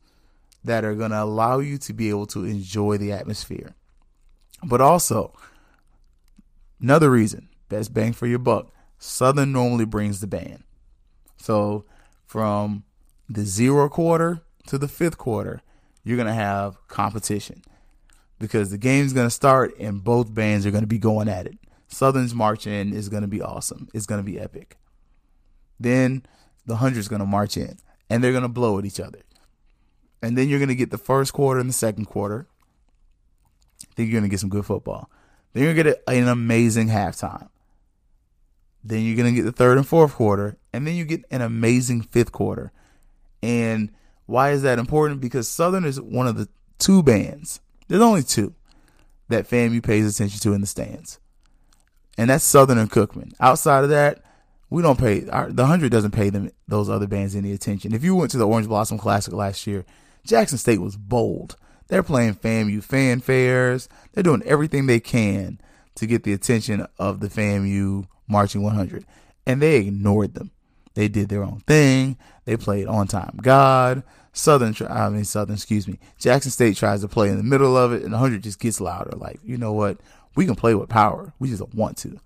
that 0.65 0.85
are 0.85 0.95
going 0.95 1.13
to 1.13 1.23
allow 1.23 1.61
you 1.61 1.79
to 1.79 1.93
be 1.95 2.11
able 2.11 2.27
to 2.27 2.45
enjoy 2.45 2.99
the 2.99 3.13
atmosphere. 3.13 3.75
But 4.63 4.81
also, 4.81 5.33
another 6.81 7.11
reason, 7.11 7.49
best 7.69 7.95
bang 7.95 8.13
for 8.13 8.27
your 8.27 8.41
buck, 8.41 8.71
Southern 8.99 9.53
normally 9.53 9.87
brings 9.87 10.21
the 10.21 10.27
band. 10.27 10.65
So 11.39 11.87
from 12.27 12.85
the 13.29 13.47
zero 13.47 13.89
quarter 13.89 14.43
to 14.67 14.77
the 14.77 14.89
fifth 14.89 15.17
quarter, 15.17 15.63
you're 16.05 16.17
going 16.17 16.27
to 16.27 16.35
have 16.35 16.77
competition 16.89 17.63
because 18.39 18.71
the 18.71 18.79
game's 18.79 19.13
going 19.13 19.27
to 19.27 19.31
start 19.31 19.73
and 19.79 20.05
both 20.05 20.35
bands 20.35 20.67
are 20.67 20.71
going 20.71 20.83
to 20.83 20.89
be 20.89 20.99
going 20.99 21.29
at 21.29 21.47
it. 21.47 21.59
Southern's 21.89 22.35
march 22.35 22.67
in 22.67 22.93
is 22.93 23.09
going 23.09 23.23
to 23.23 23.29
be 23.29 23.41
awesome. 23.41 23.89
It's 23.95 24.07
going 24.07 24.21
to 24.21 24.31
be 24.31 24.39
epic. 24.39 24.77
Then 25.79 26.25
the 26.67 26.77
hundred's 26.77 27.09
going 27.09 27.21
to 27.21 27.27
march 27.27 27.57
in 27.57 27.79
and 28.09 28.23
they're 28.23 28.33
going 28.33 28.43
to 28.43 28.49
blow 28.49 28.79
at 28.79 28.85
each 28.85 29.01
other. 29.01 29.21
And 30.23 30.37
then 30.37 30.49
you're 30.49 30.59
going 30.59 30.69
to 30.69 30.75
get 30.75 30.91
the 30.91 30.99
first 30.99 31.33
quarter 31.33 31.61
and 31.61 31.69
the 31.69 31.75
second 31.75 32.07
quarter. 32.07 32.47
I 33.83 33.95
think 33.95 34.11
you're 34.11 34.21
going 34.21 34.29
to 34.29 34.33
get 34.33 34.41
some 34.41 34.51
good 34.51 34.67
football. 34.67 35.11
Then 35.53 35.65
you're 35.65 35.75
going 35.75 35.87
to 35.87 35.93
get 35.93 36.03
an 36.07 36.29
amazing 36.29 36.89
halftime. 36.89 37.49
Then 38.85 39.03
you're 39.03 39.17
going 39.17 39.35
to 39.35 39.41
get 39.41 39.45
the 39.45 39.53
third 39.53 39.79
and 39.79 39.87
fourth 39.87 40.15
quarter. 40.15 40.57
And 40.73 40.87
then 40.87 40.95
you 40.95 41.05
get 41.05 41.25
an 41.31 41.41
amazing 41.41 42.03
fifth 42.03 42.33
quarter. 42.33 42.73
And 43.43 43.91
why 44.27 44.51
is 44.51 44.63
that 44.63 44.79
important? 44.79 45.21
Because 45.21 45.49
Southern 45.49 45.85
is 45.85 46.01
one 46.01 46.27
of 46.27 46.37
the 46.37 46.49
two 46.79 47.03
bands, 47.03 47.61
there's 47.89 48.03
only 48.03 48.23
two 48.23 48.55
that 49.29 49.49
FAMU 49.49 49.83
pays 49.83 50.13
attention 50.13 50.41
to 50.41 50.53
in 50.53 50.61
the 50.61 50.67
stands. 50.67 51.19
And 52.19 52.31
that's 52.31 52.45
Southern 52.45 52.79
and 52.79 52.91
Cookman. 52.91 53.33
Outside 53.41 53.85
of 53.85 53.91
that, 53.91 54.23
we 54.71 54.83
don't 54.83 54.99
pay 54.99 55.29
our, 55.29 55.51
the 55.51 55.67
hundred 55.67 55.91
doesn't 55.91 56.13
pay 56.13 56.31
them 56.31 56.51
those 56.69 56.89
other 56.89 57.09
bands 57.09 57.35
any 57.35 57.53
attention. 57.53 57.93
If 57.93 58.05
you 58.05 58.15
went 58.15 58.31
to 58.31 58.39
the 58.39 58.47
Orange 58.47 58.69
Blossom 58.69 58.99
Classic 58.99 59.35
last 59.35 59.67
year, 59.67 59.85
Jackson 60.25 60.59
State 60.59 60.81
was 60.81 60.97
bold. 60.97 61.57
They're 61.89 62.05
playing 62.05 62.37
FAMU 62.37 62.85
fanfares. 62.85 63.89
They're 64.13 64.23
doing 64.23 64.45
everything 64.45 64.87
they 64.87 65.01
can 65.01 65.61
to 65.97 66.07
get 66.07 66.23
the 66.23 66.33
attention 66.33 66.87
of 66.99 67.19
the 67.19 67.29
FAMU 67.29 68.07
Marching 68.29 68.63
100, 68.63 69.05
and 69.45 69.61
they 69.61 69.79
ignored 69.79 70.35
them. 70.35 70.53
They 70.95 71.09
did 71.09 71.29
their 71.29 71.43
own 71.43 71.61
thing. 71.67 72.17
They 72.45 72.57
played 72.57 72.87
on 72.87 73.09
time 73.09 73.39
God. 73.43 74.05
Southern, 74.33 74.77
I 74.89 75.09
mean 75.09 75.25
Southern, 75.25 75.57
excuse 75.57 75.89
me. 75.89 75.99
Jackson 76.17 76.53
State 76.53 76.77
tries 76.77 77.01
to 77.01 77.09
play 77.09 77.29
in 77.29 77.37
the 77.37 77.43
middle 77.43 77.77
of 77.77 77.93
it, 77.93 78.05
and 78.05 78.13
the 78.13 78.19
hundred 78.19 78.45
just 78.45 78.61
gets 78.61 78.81
louder. 78.81 79.17
Like 79.17 79.41
you 79.43 79.57
know 79.57 79.73
what? 79.73 79.99
We 80.37 80.47
can 80.47 80.55
play 80.55 80.77
with 80.77 80.89
power. 80.89 81.33
We 81.41 81.49
just 81.49 81.59
don't 81.59 81.75
want 81.75 81.97
to. 81.99 82.21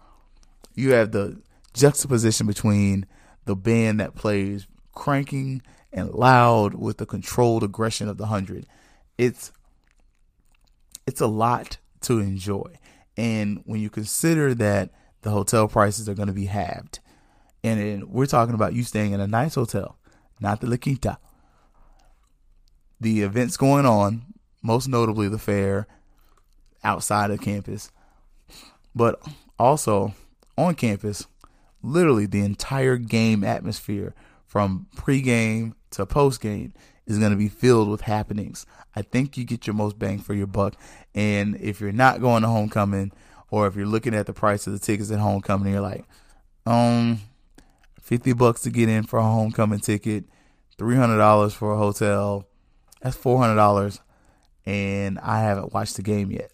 You 0.75 0.93
have 0.93 1.13
the 1.13 1.41
juxtaposition 1.75 2.47
between 2.47 3.07
the 3.45 3.57
band 3.57 4.01
that 4.01 4.15
plays 4.15 4.67
cranking 4.93 5.63
and 5.93 6.11
loud 6.11 6.75
with 6.75 6.99
the 6.99 7.07
controlled 7.07 7.63
aggression 7.63 8.09
of 8.09 8.17
the 8.17 8.27
hundred. 8.27 8.67
It's 9.19 9.53
it's 11.07 11.21
a 11.21 11.27
lot 11.27 11.79
to 12.03 12.19
enjoy. 12.21 12.79
And 13.17 13.63
when 13.67 13.81
you 13.81 13.91
consider 13.91 14.55
that 14.55 14.91
the 15.23 15.31
hotel 15.31 15.69
prices 15.69 16.09
are 16.09 16.15
going 16.15 16.29
to 16.29 16.35
be 16.35 16.47
halved, 16.47 17.01
and 17.63 18.05
we're 18.11 18.27
talking 18.27 18.55
about 18.55 18.75
you 18.75 18.83
staying 18.83 19.13
in 19.13 19.21
a 19.21 19.27
nice 19.27 19.55
hotel, 19.55 19.99
not 20.41 20.61
the 20.61 20.67
La 20.67 20.77
Quinta. 20.77 21.19
The 23.01 23.23
events 23.23 23.57
going 23.57 23.87
on, 23.87 24.25
most 24.63 24.89
notably 24.89 25.29
the 25.29 25.39
fair 25.39 25.87
outside 26.83 27.31
of 27.31 27.41
campus, 27.41 27.91
but 28.95 29.21
also 29.59 30.15
on 30.57 30.75
campus, 30.75 31.27
literally 31.85 32.27
the 32.27 32.41
entire 32.41 32.97
game 32.97 33.45
atmosphere 33.45 34.15
from 34.47 34.87
pregame 34.97 35.75
to 35.91 36.07
postgame 36.07 36.73
is 37.07 37.19
going 37.19 37.31
to 37.31 37.37
be 37.37 37.49
filled 37.49 37.89
with 37.89 38.03
happenings. 38.03 38.65
I 38.97 39.03
think 39.03 39.37
you 39.37 39.45
get 39.45 39.67
your 39.67 39.75
most 39.75 39.99
bang 39.99 40.19
for 40.19 40.35
your 40.35 40.47
buck. 40.47 40.75
And 41.15 41.57
if 41.61 41.81
you're 41.81 41.93
not 41.93 42.21
going 42.21 42.43
to 42.43 42.49
homecoming, 42.49 43.13
or 43.51 43.67
if 43.67 43.77
you're 43.77 43.87
looking 43.87 44.15
at 44.15 44.27
the 44.27 44.33
price 44.33 44.67
of 44.67 44.73
the 44.73 44.79
tickets 44.79 45.11
at 45.11 45.19
homecoming, 45.19 45.73
you're 45.73 45.83
like, 45.83 46.07
um, 46.67 47.21
fifty 48.01 48.33
bucks 48.33 48.63
to 48.63 48.71
get 48.71 48.89
in 48.89 49.05
for 49.05 49.19
a 49.19 49.23
homecoming 49.23 49.81
ticket, 49.81 50.25
three 50.79 50.97
hundred 50.97 51.19
dollars 51.19 51.53
for 51.53 51.75
a 51.75 51.79
hotel. 51.79 52.49
That's 53.03 53.17
four 53.17 53.39
hundred 53.39 53.57
dollars, 53.57 54.01
and 54.65 55.19
I 55.19 55.41
haven't 55.41 55.75
watched 55.75 55.97
the 55.97 56.03
game 56.03 56.31
yet. 56.31 56.51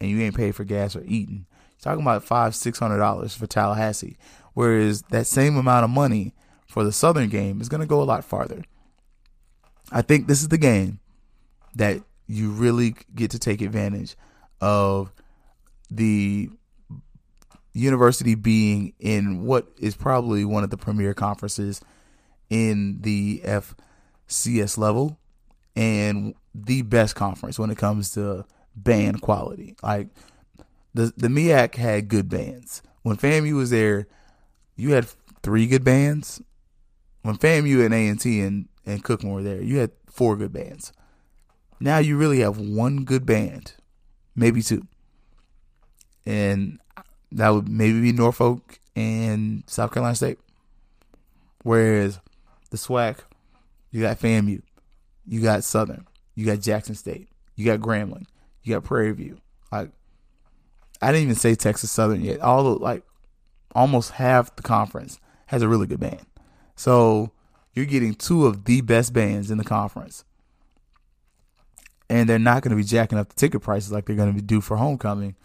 And 0.00 0.10
you 0.10 0.20
ain't 0.20 0.36
paid 0.36 0.54
for 0.54 0.64
gas 0.64 0.94
or 0.94 1.02
eating. 1.06 1.46
You're 1.48 1.92
talking 1.92 2.02
about 2.02 2.22
five, 2.22 2.54
six 2.54 2.78
hundred 2.78 2.98
dollars 2.98 3.34
for 3.34 3.46
Tallahassee, 3.46 4.18
whereas 4.56 5.02
that 5.10 5.26
same 5.26 5.54
amount 5.58 5.84
of 5.84 5.90
money 5.90 6.32
for 6.66 6.82
the 6.82 6.90
Southern 6.90 7.28
game 7.28 7.60
is 7.60 7.68
going 7.68 7.82
to 7.82 7.86
go 7.86 8.00
a 8.00 8.04
lot 8.04 8.24
farther. 8.24 8.62
I 9.92 10.00
think 10.00 10.26
this 10.26 10.40
is 10.40 10.48
the 10.48 10.56
game 10.56 10.98
that 11.74 12.00
you 12.26 12.50
really 12.50 12.96
get 13.14 13.30
to 13.32 13.38
take 13.38 13.60
advantage 13.60 14.16
of 14.62 15.12
the 15.90 16.48
university 17.74 18.34
being 18.34 18.94
in 18.98 19.44
what 19.44 19.68
is 19.78 19.94
probably 19.94 20.42
one 20.46 20.64
of 20.64 20.70
the 20.70 20.78
premier 20.78 21.12
conferences 21.12 21.82
in 22.48 23.02
the 23.02 23.42
FCS 23.44 24.78
level 24.78 25.18
and 25.76 26.34
the 26.54 26.80
best 26.80 27.14
conference 27.14 27.58
when 27.58 27.70
it 27.70 27.76
comes 27.76 28.10
to 28.12 28.46
band 28.74 29.20
quality. 29.20 29.76
Like 29.82 30.08
the 30.94 31.12
the 31.14 31.28
MEAC 31.28 31.74
had 31.74 32.08
good 32.08 32.30
bands. 32.30 32.80
When 33.02 33.18
FAMU 33.18 33.54
was 33.54 33.68
there, 33.68 34.06
you 34.76 34.92
had 34.92 35.06
three 35.42 35.66
good 35.66 35.84
bands. 35.84 36.42
When 37.22 37.36
FAMU 37.36 37.84
and 37.84 37.94
A 37.94 38.08
and 38.08 38.20
T 38.20 38.40
and 38.40 38.68
and 38.84 39.02
Cookman 39.02 39.32
were 39.32 39.42
there, 39.42 39.60
you 39.60 39.78
had 39.78 39.90
four 40.06 40.36
good 40.36 40.52
bands. 40.52 40.92
Now 41.80 41.98
you 41.98 42.16
really 42.16 42.40
have 42.40 42.58
one 42.58 43.04
good 43.04 43.26
band, 43.26 43.74
maybe 44.34 44.62
two. 44.62 44.86
And 46.24 46.78
that 47.32 47.50
would 47.50 47.68
maybe 47.68 48.00
be 48.00 48.12
Norfolk 48.12 48.78
and 48.94 49.64
South 49.66 49.92
Carolina 49.92 50.14
State. 50.14 50.38
Whereas 51.62 52.20
the 52.70 52.76
SWAC, 52.76 53.18
you 53.90 54.02
got 54.02 54.18
FAMU, 54.18 54.62
you 55.26 55.40
got 55.42 55.64
Southern, 55.64 56.06
you 56.34 56.46
got 56.46 56.60
Jackson 56.60 56.94
State, 56.94 57.28
you 57.56 57.66
got 57.66 57.80
Grambling, 57.80 58.26
you 58.62 58.74
got 58.74 58.84
Prairie 58.84 59.12
View. 59.12 59.38
Like 59.72 59.90
I 61.02 61.12
didn't 61.12 61.24
even 61.24 61.34
say 61.34 61.54
Texas 61.54 61.90
Southern 61.90 62.22
yet. 62.22 62.40
All 62.40 62.62
the, 62.64 62.70
like 62.82 63.02
almost 63.76 64.12
half 64.12 64.56
the 64.56 64.62
conference 64.62 65.20
has 65.46 65.62
a 65.62 65.68
really 65.68 65.86
good 65.86 66.00
band. 66.00 66.26
So 66.74 67.30
you're 67.74 67.84
getting 67.84 68.14
two 68.14 68.46
of 68.46 68.64
the 68.64 68.80
best 68.80 69.12
bands 69.12 69.50
in 69.50 69.58
the 69.58 69.64
conference. 69.64 70.24
And 72.08 72.28
they're 72.28 72.38
not 72.38 72.62
going 72.62 72.70
to 72.70 72.76
be 72.76 72.84
jacking 72.84 73.18
up 73.18 73.28
the 73.28 73.34
ticket 73.34 73.62
prices 73.62 73.92
like 73.92 74.06
they're 74.06 74.16
going 74.16 74.30
to 74.30 74.34
be 74.34 74.40
due 74.40 74.60
for 74.60 74.76
homecoming. 74.76 75.36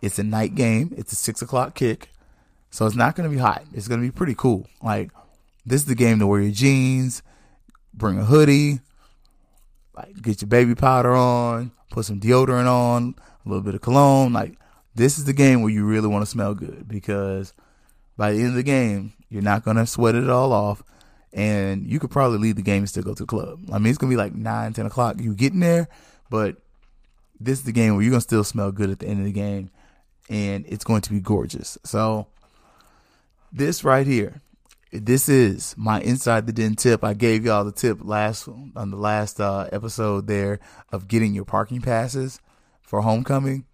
It's 0.00 0.18
a 0.18 0.22
night 0.22 0.54
game. 0.54 0.94
It's 0.96 1.12
a 1.12 1.16
six 1.16 1.42
o'clock 1.42 1.74
kick. 1.74 2.10
So 2.70 2.86
it's 2.86 2.96
not 2.96 3.16
going 3.16 3.28
to 3.28 3.34
be 3.34 3.40
hot. 3.40 3.64
It's 3.72 3.88
going 3.88 4.00
to 4.00 4.06
be 4.06 4.12
pretty 4.12 4.34
cool. 4.34 4.66
Like, 4.82 5.10
this 5.66 5.80
is 5.80 5.86
the 5.86 5.94
game 5.94 6.18
to 6.18 6.26
wear 6.26 6.40
your 6.40 6.52
jeans, 6.52 7.22
bring 7.92 8.18
a 8.18 8.24
hoodie, 8.24 8.80
like 9.96 10.20
get 10.20 10.42
your 10.42 10.48
baby 10.48 10.74
powder 10.74 11.12
on, 11.12 11.72
put 11.90 12.04
some 12.04 12.20
deodorant 12.20 12.66
on, 12.66 13.14
a 13.44 13.48
little 13.48 13.62
bit 13.62 13.74
of 13.74 13.80
cologne. 13.80 14.32
Like, 14.32 14.58
this 14.94 15.18
is 15.18 15.24
the 15.24 15.32
game 15.32 15.62
where 15.62 15.72
you 15.72 15.84
really 15.84 16.08
want 16.08 16.22
to 16.22 16.30
smell 16.30 16.54
good 16.54 16.86
because 16.86 17.52
by 18.16 18.32
the 18.32 18.38
end 18.38 18.48
of 18.48 18.54
the 18.54 18.62
game, 18.62 19.12
you're 19.28 19.42
not 19.42 19.64
going 19.64 19.76
to 19.76 19.86
sweat 19.86 20.14
it 20.14 20.30
all 20.30 20.52
off 20.52 20.82
and 21.34 21.84
you 21.84 21.98
could 21.98 22.10
probably 22.10 22.38
leave 22.38 22.56
the 22.56 22.62
game 22.62 22.78
and 22.78 22.88
still 22.88 23.02
go 23.02 23.12
to 23.12 23.24
the 23.24 23.26
club. 23.26 23.58
I 23.72 23.78
mean, 23.78 23.88
it's 23.88 23.98
gonna 23.98 24.10
be 24.10 24.16
like 24.16 24.34
nine, 24.34 24.72
ten 24.72 24.86
o'clock. 24.86 25.20
You 25.20 25.34
getting 25.34 25.60
there, 25.60 25.88
but 26.30 26.56
this 27.40 27.58
is 27.58 27.64
the 27.64 27.72
game 27.72 27.94
where 27.94 28.02
you're 28.02 28.12
gonna 28.12 28.20
still 28.20 28.44
smell 28.44 28.70
good 28.70 28.90
at 28.90 29.00
the 29.00 29.06
end 29.06 29.18
of 29.18 29.24
the 29.24 29.32
game, 29.32 29.70
and 30.30 30.64
it's 30.68 30.84
going 30.84 31.02
to 31.02 31.10
be 31.10 31.20
gorgeous. 31.20 31.76
So, 31.84 32.28
this 33.52 33.82
right 33.82 34.06
here, 34.06 34.40
this 34.92 35.28
is 35.28 35.74
my 35.76 36.00
inside 36.00 36.46
the 36.46 36.52
den 36.52 36.76
tip. 36.76 37.02
I 37.02 37.14
gave 37.14 37.44
y'all 37.44 37.64
the 37.64 37.72
tip 37.72 37.98
last 38.00 38.48
on 38.48 38.90
the 38.90 38.96
last 38.96 39.40
uh, 39.40 39.68
episode 39.72 40.28
there 40.28 40.60
of 40.92 41.08
getting 41.08 41.34
your 41.34 41.44
parking 41.44 41.80
passes 41.80 42.40
for 42.82 43.00
homecoming. 43.00 43.64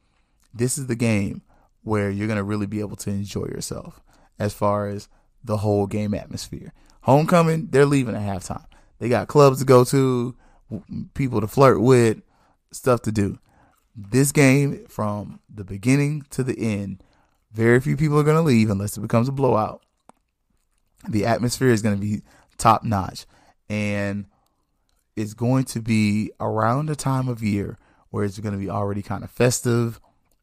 This 0.54 0.78
is 0.78 0.86
the 0.86 0.96
game 0.96 1.42
where 1.82 2.10
you're 2.10 2.28
gonna 2.28 2.42
really 2.42 2.66
be 2.66 2.80
able 2.80 2.96
to 2.96 3.10
enjoy 3.10 3.44
yourself 3.44 4.00
as 4.40 4.54
far 4.54 4.88
as 4.88 5.08
the 5.44 5.58
whole 5.58 5.86
game 5.86 6.14
atmosphere. 6.14 6.72
Homecoming, 7.02 7.68
they're 7.70 7.86
leaving 7.86 8.16
at 8.16 8.22
halftime. 8.22 8.64
They 8.98 9.08
got 9.08 9.28
clubs 9.28 9.60
to 9.60 9.64
go 9.64 9.84
to, 9.84 10.34
people 11.14 11.40
to 11.40 11.46
flirt 11.46 11.80
with, 11.80 12.22
stuff 12.72 13.02
to 13.02 13.12
do. 13.12 13.38
This 13.94 14.32
game, 14.32 14.86
from 14.88 15.40
the 15.52 15.64
beginning 15.64 16.24
to 16.30 16.42
the 16.42 16.58
end, 16.58 17.02
very 17.52 17.80
few 17.80 17.96
people 17.96 18.18
are 18.18 18.24
going 18.24 18.36
to 18.36 18.42
leave 18.42 18.70
unless 18.70 18.96
it 18.96 19.00
becomes 19.00 19.28
a 19.28 19.32
blowout. 19.32 19.82
The 21.08 21.26
atmosphere 21.26 21.68
is 21.68 21.82
going 21.82 21.96
to 21.96 22.00
be 22.00 22.22
top 22.56 22.84
notch. 22.84 23.26
And 23.68 24.26
it's 25.16 25.34
going 25.34 25.64
to 25.64 25.80
be 25.80 26.30
around 26.40 26.86
the 26.86 26.96
time 26.96 27.28
of 27.28 27.42
year 27.42 27.78
where 28.10 28.24
it's 28.24 28.38
going 28.38 28.52
to 28.52 28.58
be 28.58 28.70
already 28.70 29.02
kind 29.02 29.24
of 29.24 29.30
festive 29.30 30.00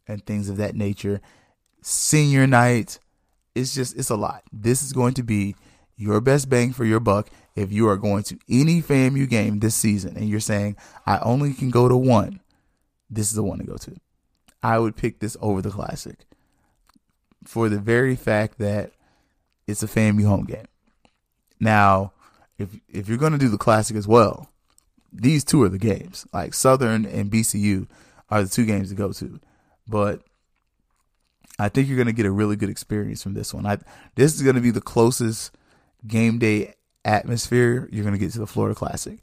and 0.08 0.26
things 0.26 0.50
of 0.50 0.58
that 0.58 0.76
nature. 0.76 1.22
Senior 1.82 2.48
night, 2.48 3.00
it's 3.58 3.74
just 3.74 3.98
it's 3.98 4.10
a 4.10 4.16
lot. 4.16 4.44
This 4.52 4.84
is 4.84 4.94
going 4.94 5.14
to 5.16 5.24
be 5.24 5.56
your 5.96 6.22
best 6.22 6.50
bang 6.50 6.72
for 6.74 6.86
your 6.86 7.00
buck 7.00 7.30
if 7.56 7.72
you 7.72 7.90
are 7.90 7.98
going 7.98 8.24
to 8.24 8.38
any 8.48 8.82
FAMU 8.82 9.28
game 9.28 9.60
this 9.60 9.76
season 9.76 10.16
and 10.16 10.30
you're 10.30 10.40
saying 10.40 10.78
I 11.06 11.18
only 11.20 11.54
can 11.54 11.72
go 11.72 11.90
to 11.90 11.98
one. 11.98 12.40
This 13.10 13.28
is 13.28 13.34
the 13.34 13.44
one 13.44 13.58
to 13.58 13.64
go 13.64 13.78
to. 13.78 13.96
I 14.62 14.80
would 14.80 14.96
pick 14.96 15.20
this 15.20 15.36
over 15.42 15.62
the 15.62 15.72
classic 15.72 16.26
for 17.44 17.70
the 17.70 17.80
very 17.80 18.16
fact 18.16 18.60
that 18.60 18.92
it's 19.66 19.84
a 19.84 19.88
FAMU 19.88 20.26
home 20.26 20.46
game. 20.46 20.68
Now, 21.60 22.14
if 22.58 22.70
if 22.88 23.10
you're 23.10 23.18
going 23.18 23.32
to 23.34 23.38
do 23.38 23.50
the 23.50 23.58
classic 23.58 23.98
as 23.98 24.08
well, 24.08 24.50
these 25.12 25.44
two 25.44 25.64
are 25.64 25.70
the 25.70 25.78
games. 25.78 26.28
Like 26.32 26.54
Southern 26.54 27.06
and 27.06 27.32
BCU 27.32 27.88
are 28.30 28.44
the 28.44 28.50
two 28.50 28.66
games 28.66 28.90
to 28.90 28.96
go 28.96 29.12
to. 29.14 29.40
But 29.88 30.22
I 31.60 31.70
think 31.70 31.88
you're 31.88 31.98
going 31.98 32.08
to 32.08 32.14
get 32.14 32.26
a 32.26 32.32
really 32.32 32.56
good 32.56 32.70
experience 32.70 33.24
from 33.24 33.34
this 33.34 33.54
one. 33.54 33.66
I 33.66 33.78
this 34.16 34.36
is 34.36 34.42
going 34.42 34.56
to 34.56 34.62
be 34.62 34.72
the 34.72 34.82
closest 34.82 35.56
game 36.06 36.40
day 36.40 36.76
atmosphere 37.04 37.88
you're 37.92 38.04
going 38.04 38.14
to 38.14 38.20
get 38.20 38.32
to 38.34 38.40
the 38.40 38.48
Florida 38.48 38.76
Classic. 38.76 39.20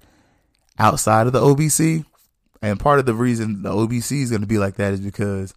Outside 0.78 1.28
of 1.28 1.32
the 1.32 1.40
OBC, 1.40 2.04
and 2.60 2.80
part 2.80 2.98
of 2.98 3.06
the 3.06 3.14
reason 3.14 3.62
the 3.62 3.70
OBC 3.70 4.22
is 4.22 4.30
going 4.30 4.40
to 4.40 4.48
be 4.48 4.58
like 4.58 4.76
that 4.76 4.92
is 4.92 5.00
because 5.00 5.54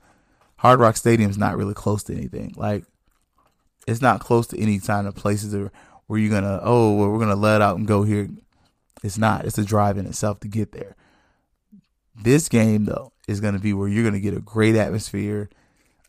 Hard 0.58 0.80
Rock 0.80 0.98
Stadium 0.98 1.30
is 1.30 1.38
not 1.38 1.58
really 1.58 1.74
close 1.74 2.04
to 2.04 2.14
anything. 2.14 2.54
Like 2.56 2.84
it's 3.88 4.02
not 4.02 4.20
close 4.20 4.48
to 4.48 4.60
any 4.60 4.80
kind 4.80 5.08
of 5.08 5.16
places 5.16 5.70
where 6.08 6.20
you're 6.20 6.32
gonna 6.32 6.60
oh 6.62 6.94
well, 6.96 7.10
we're 7.10 7.20
gonna 7.20 7.36
let 7.36 7.62
out 7.62 7.78
and 7.78 7.88
go 7.88 8.04
here. 8.04 8.30
It's 9.04 9.18
not. 9.18 9.46
It's 9.46 9.58
a 9.58 9.64
drive 9.64 9.98
in 9.98 10.08
itself 10.08 10.40
to 10.42 10.48
get 10.48 10.72
there. 10.72 10.96
This 12.16 12.50
game 12.50 12.86
though 12.86 13.14
is 13.28 13.40
gonna 13.40 13.60
be 13.60 13.74
where 13.74 13.88
you're 13.88 14.04
gonna 14.04 14.20
get 14.20 14.36
a 14.36 14.42
great 14.42 14.76
atmosphere. 14.76 15.50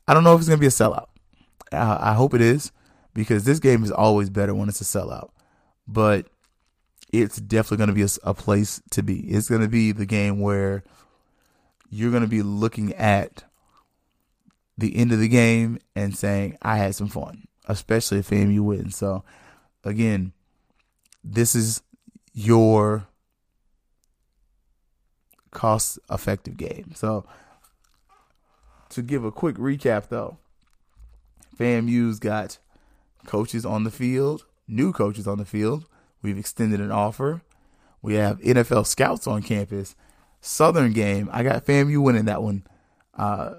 I 0.08 0.14
don't 0.14 0.24
know 0.24 0.34
if 0.34 0.40
it's 0.40 0.48
gonna 0.48 0.58
be 0.58 0.66
a 0.66 0.70
sellout. 0.70 1.06
I, 1.72 2.10
I 2.10 2.12
hope 2.14 2.34
it 2.34 2.40
is 2.40 2.72
because 3.14 3.44
this 3.44 3.58
game 3.58 3.84
is 3.84 3.92
always 3.92 4.30
better 4.30 4.54
when 4.54 4.68
it's 4.68 4.80
a 4.80 4.84
sellout. 4.84 5.30
But 5.86 6.26
it's 7.12 7.38
definitely 7.38 7.78
going 7.78 7.88
to 7.88 7.94
be 7.94 8.02
a, 8.02 8.30
a, 8.30 8.34
place 8.34 8.82
to 8.90 9.02
be. 9.02 9.20
It's 9.20 9.48
going 9.48 9.62
to 9.62 9.68
be 9.68 9.92
the 9.92 10.06
game 10.06 10.40
where 10.40 10.84
you're 11.90 12.10
going 12.10 12.22
to 12.22 12.28
be 12.28 12.42
looking 12.42 12.92
at 12.94 13.44
the 14.76 14.94
end 14.96 15.12
of 15.12 15.18
the 15.18 15.28
game 15.28 15.78
and 15.96 16.16
saying, 16.16 16.58
I 16.62 16.76
had 16.76 16.94
some 16.94 17.08
fun, 17.08 17.48
especially 17.66 18.18
if 18.18 18.30
FAMU 18.30 18.60
wins. 18.60 18.96
So, 18.96 19.24
again, 19.84 20.32
this 21.24 21.54
is 21.54 21.82
your 22.34 23.06
cost 25.50 25.98
effective 26.10 26.56
game. 26.56 26.92
So, 26.94 27.26
to 28.90 29.02
give 29.02 29.24
a 29.24 29.32
quick 29.32 29.56
recap 29.56 30.08
though, 30.08 30.38
FAMU's 31.58 32.18
got 32.18 32.58
coaches 33.26 33.66
on 33.66 33.84
the 33.84 33.90
field, 33.90 34.44
new 34.66 34.92
coaches 34.92 35.26
on 35.26 35.38
the 35.38 35.44
field 35.44 35.86
We've 36.22 36.38
extended 36.38 36.80
an 36.80 36.90
offer. 36.90 37.42
We 38.02 38.14
have 38.14 38.40
NFL 38.40 38.86
scouts 38.86 39.26
on 39.26 39.42
campus. 39.42 39.94
Southern 40.40 40.92
game, 40.92 41.28
I 41.32 41.42
got 41.42 41.64
FAMU 41.64 42.02
winning 42.02 42.26
that 42.26 42.42
one, 42.42 42.64
uh, 43.14 43.54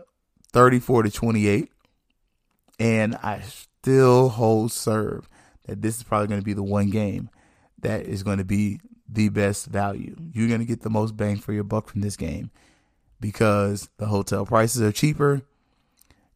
34 0.54 1.04
to 1.04 1.12
28. 1.12 1.72
And 2.80 3.16
I 3.18 3.42
still 3.42 4.30
hold 4.30 4.72
serve 4.72 5.28
that 5.66 5.82
this 5.82 5.98
is 5.98 6.04
probably 6.04 6.28
going 6.28 6.40
to 6.40 6.46
be 6.46 6.54
the 6.54 6.64
one 6.64 6.90
game 6.90 7.30
that 7.82 8.06
is 8.06 8.24
going 8.24 8.38
to 8.38 8.46
be 8.46 8.80
the 9.08 9.30
best 9.30 9.66
value. 9.68 10.16
You're 10.32 10.48
going 10.48 10.62
to 10.62 10.66
get 10.66 10.82
the 10.82 10.90
most 10.90 11.18
bang 11.18 11.38
for 11.38 11.52
your 11.52 11.64
buck 11.64 11.90
from 11.90 12.02
this 12.02 12.16
game 12.16 12.52
because 13.20 13.90
the 13.98 14.08
hotel 14.08 14.46
prices 14.46 14.82
are 14.82 14.92
cheaper. 14.92 15.42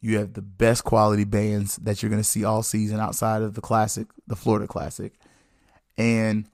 You 0.02 0.18
have 0.18 0.34
the 0.34 0.42
best 0.42 0.84
quality 0.84 1.24
bands 1.24 1.78
that 1.78 2.02
you're 2.02 2.10
going 2.10 2.22
to 2.22 2.28
see 2.28 2.44
all 2.44 2.62
season 2.62 3.00
outside 3.00 3.42
of 3.42 3.54
the 3.54 3.62
classic, 3.62 4.08
the 4.28 4.36
Florida 4.36 4.68
Classic 4.68 5.14
and 5.98 6.46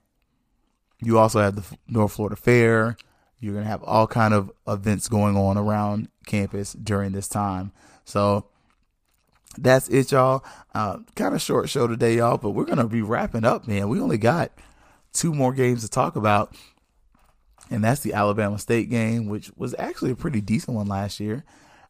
you 1.01 1.17
also 1.17 1.39
have 1.39 1.55
the 1.55 1.77
North 1.87 2.13
Florida 2.13 2.35
Fair. 2.35 2.97
You're 3.39 3.53
gonna 3.53 3.65
have 3.65 3.83
all 3.83 4.07
kind 4.07 4.33
of 4.33 4.51
events 4.67 5.07
going 5.07 5.37
on 5.37 5.57
around 5.57 6.09
campus 6.25 6.73
during 6.73 7.13
this 7.13 7.27
time. 7.27 7.71
So 8.03 8.45
that's 9.57 9.87
it, 9.87 10.11
y'all. 10.11 10.43
Uh, 10.73 10.99
kind 11.15 11.33
of 11.33 11.41
short 11.41 11.69
show 11.69 11.87
today, 11.87 12.17
y'all, 12.17 12.37
but 12.37 12.51
we're 12.51 12.65
gonna 12.65 12.87
be 12.87 13.01
wrapping 13.01 13.45
up, 13.45 13.67
man. 13.67 13.87
We 13.87 14.01
only 14.01 14.17
got 14.17 14.51
two 15.13 15.33
more 15.33 15.53
games 15.53 15.83
to 15.83 15.89
talk 15.89 16.15
about, 16.15 16.55
and 17.69 17.83
that's 17.83 18.01
the 18.01 18.13
Alabama 18.13 18.57
State 18.57 18.89
game, 18.89 19.27
which 19.27 19.51
was 19.55 19.75
actually 19.77 20.11
a 20.11 20.15
pretty 20.15 20.41
decent 20.41 20.75
one 20.75 20.87
last 20.87 21.19
year. 21.19 21.43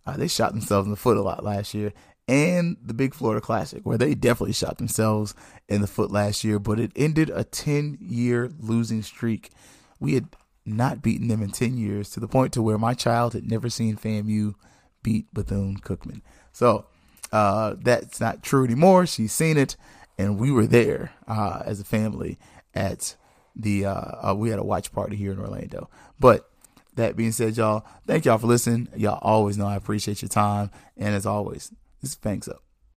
Uh, 0.05 0.17
they 0.17 0.27
shot 0.27 0.51
themselves 0.51 0.85
in 0.85 0.91
the 0.91 0.97
foot 0.97 1.17
a 1.17 1.21
lot 1.21 1.43
last 1.43 1.73
year, 1.73 1.93
and 2.27 2.77
the 2.83 2.93
Big 2.93 3.13
Florida 3.13 3.41
Classic, 3.41 3.85
where 3.85 3.97
they 3.97 4.13
definitely 4.13 4.53
shot 4.53 4.77
themselves 4.77 5.33
in 5.67 5.81
the 5.81 5.87
foot 5.87 6.11
last 6.11 6.43
year, 6.43 6.59
but 6.59 6.79
it 6.79 6.91
ended 6.95 7.29
a 7.29 7.43
10 7.43 7.97
year 8.01 8.51
losing 8.59 9.01
streak. 9.01 9.51
We 9.99 10.13
had 10.13 10.27
not 10.65 11.01
beaten 11.01 11.27
them 11.27 11.41
in 11.41 11.51
10 11.51 11.77
years 11.77 12.09
to 12.11 12.19
the 12.19 12.27
point 12.27 12.53
to 12.53 12.61
where 12.61 12.77
my 12.77 12.93
child 12.93 13.33
had 13.33 13.49
never 13.49 13.69
seen 13.69 13.97
FAMU 13.97 14.53
beat 15.01 15.33
Bethune 15.33 15.77
Cookman. 15.77 16.21
So 16.51 16.85
uh, 17.31 17.75
that's 17.81 18.19
not 18.19 18.43
true 18.43 18.63
anymore. 18.63 19.05
She's 19.05 19.33
seen 19.33 19.57
it, 19.57 19.75
and 20.17 20.37
we 20.37 20.51
were 20.51 20.67
there 20.67 21.13
uh, 21.27 21.63
as 21.65 21.79
a 21.79 21.85
family 21.85 22.37
at 22.75 23.15
the. 23.59 23.85
Uh, 23.85 24.31
uh 24.31 24.35
we 24.35 24.49
had 24.49 24.59
a 24.59 24.63
watch 24.63 24.91
party 24.91 25.15
here 25.15 25.31
in 25.31 25.39
Orlando. 25.39 25.89
But 26.19 26.49
that 26.95 27.15
being 27.15 27.31
said, 27.31 27.57
y'all, 27.57 27.85
thank 28.07 28.25
y'all 28.25 28.37
for 28.37 28.47
listening. 28.47 28.89
Y'all 28.95 29.19
always 29.21 29.57
know 29.57 29.67
I 29.67 29.75
appreciate 29.75 30.21
your 30.21 30.29
time, 30.29 30.71
and 30.97 31.13
as 31.15 31.25
always, 31.25 31.71
this 32.01 32.11
is 32.11 32.15
Fangs 32.15 32.47
Up. 32.47 32.63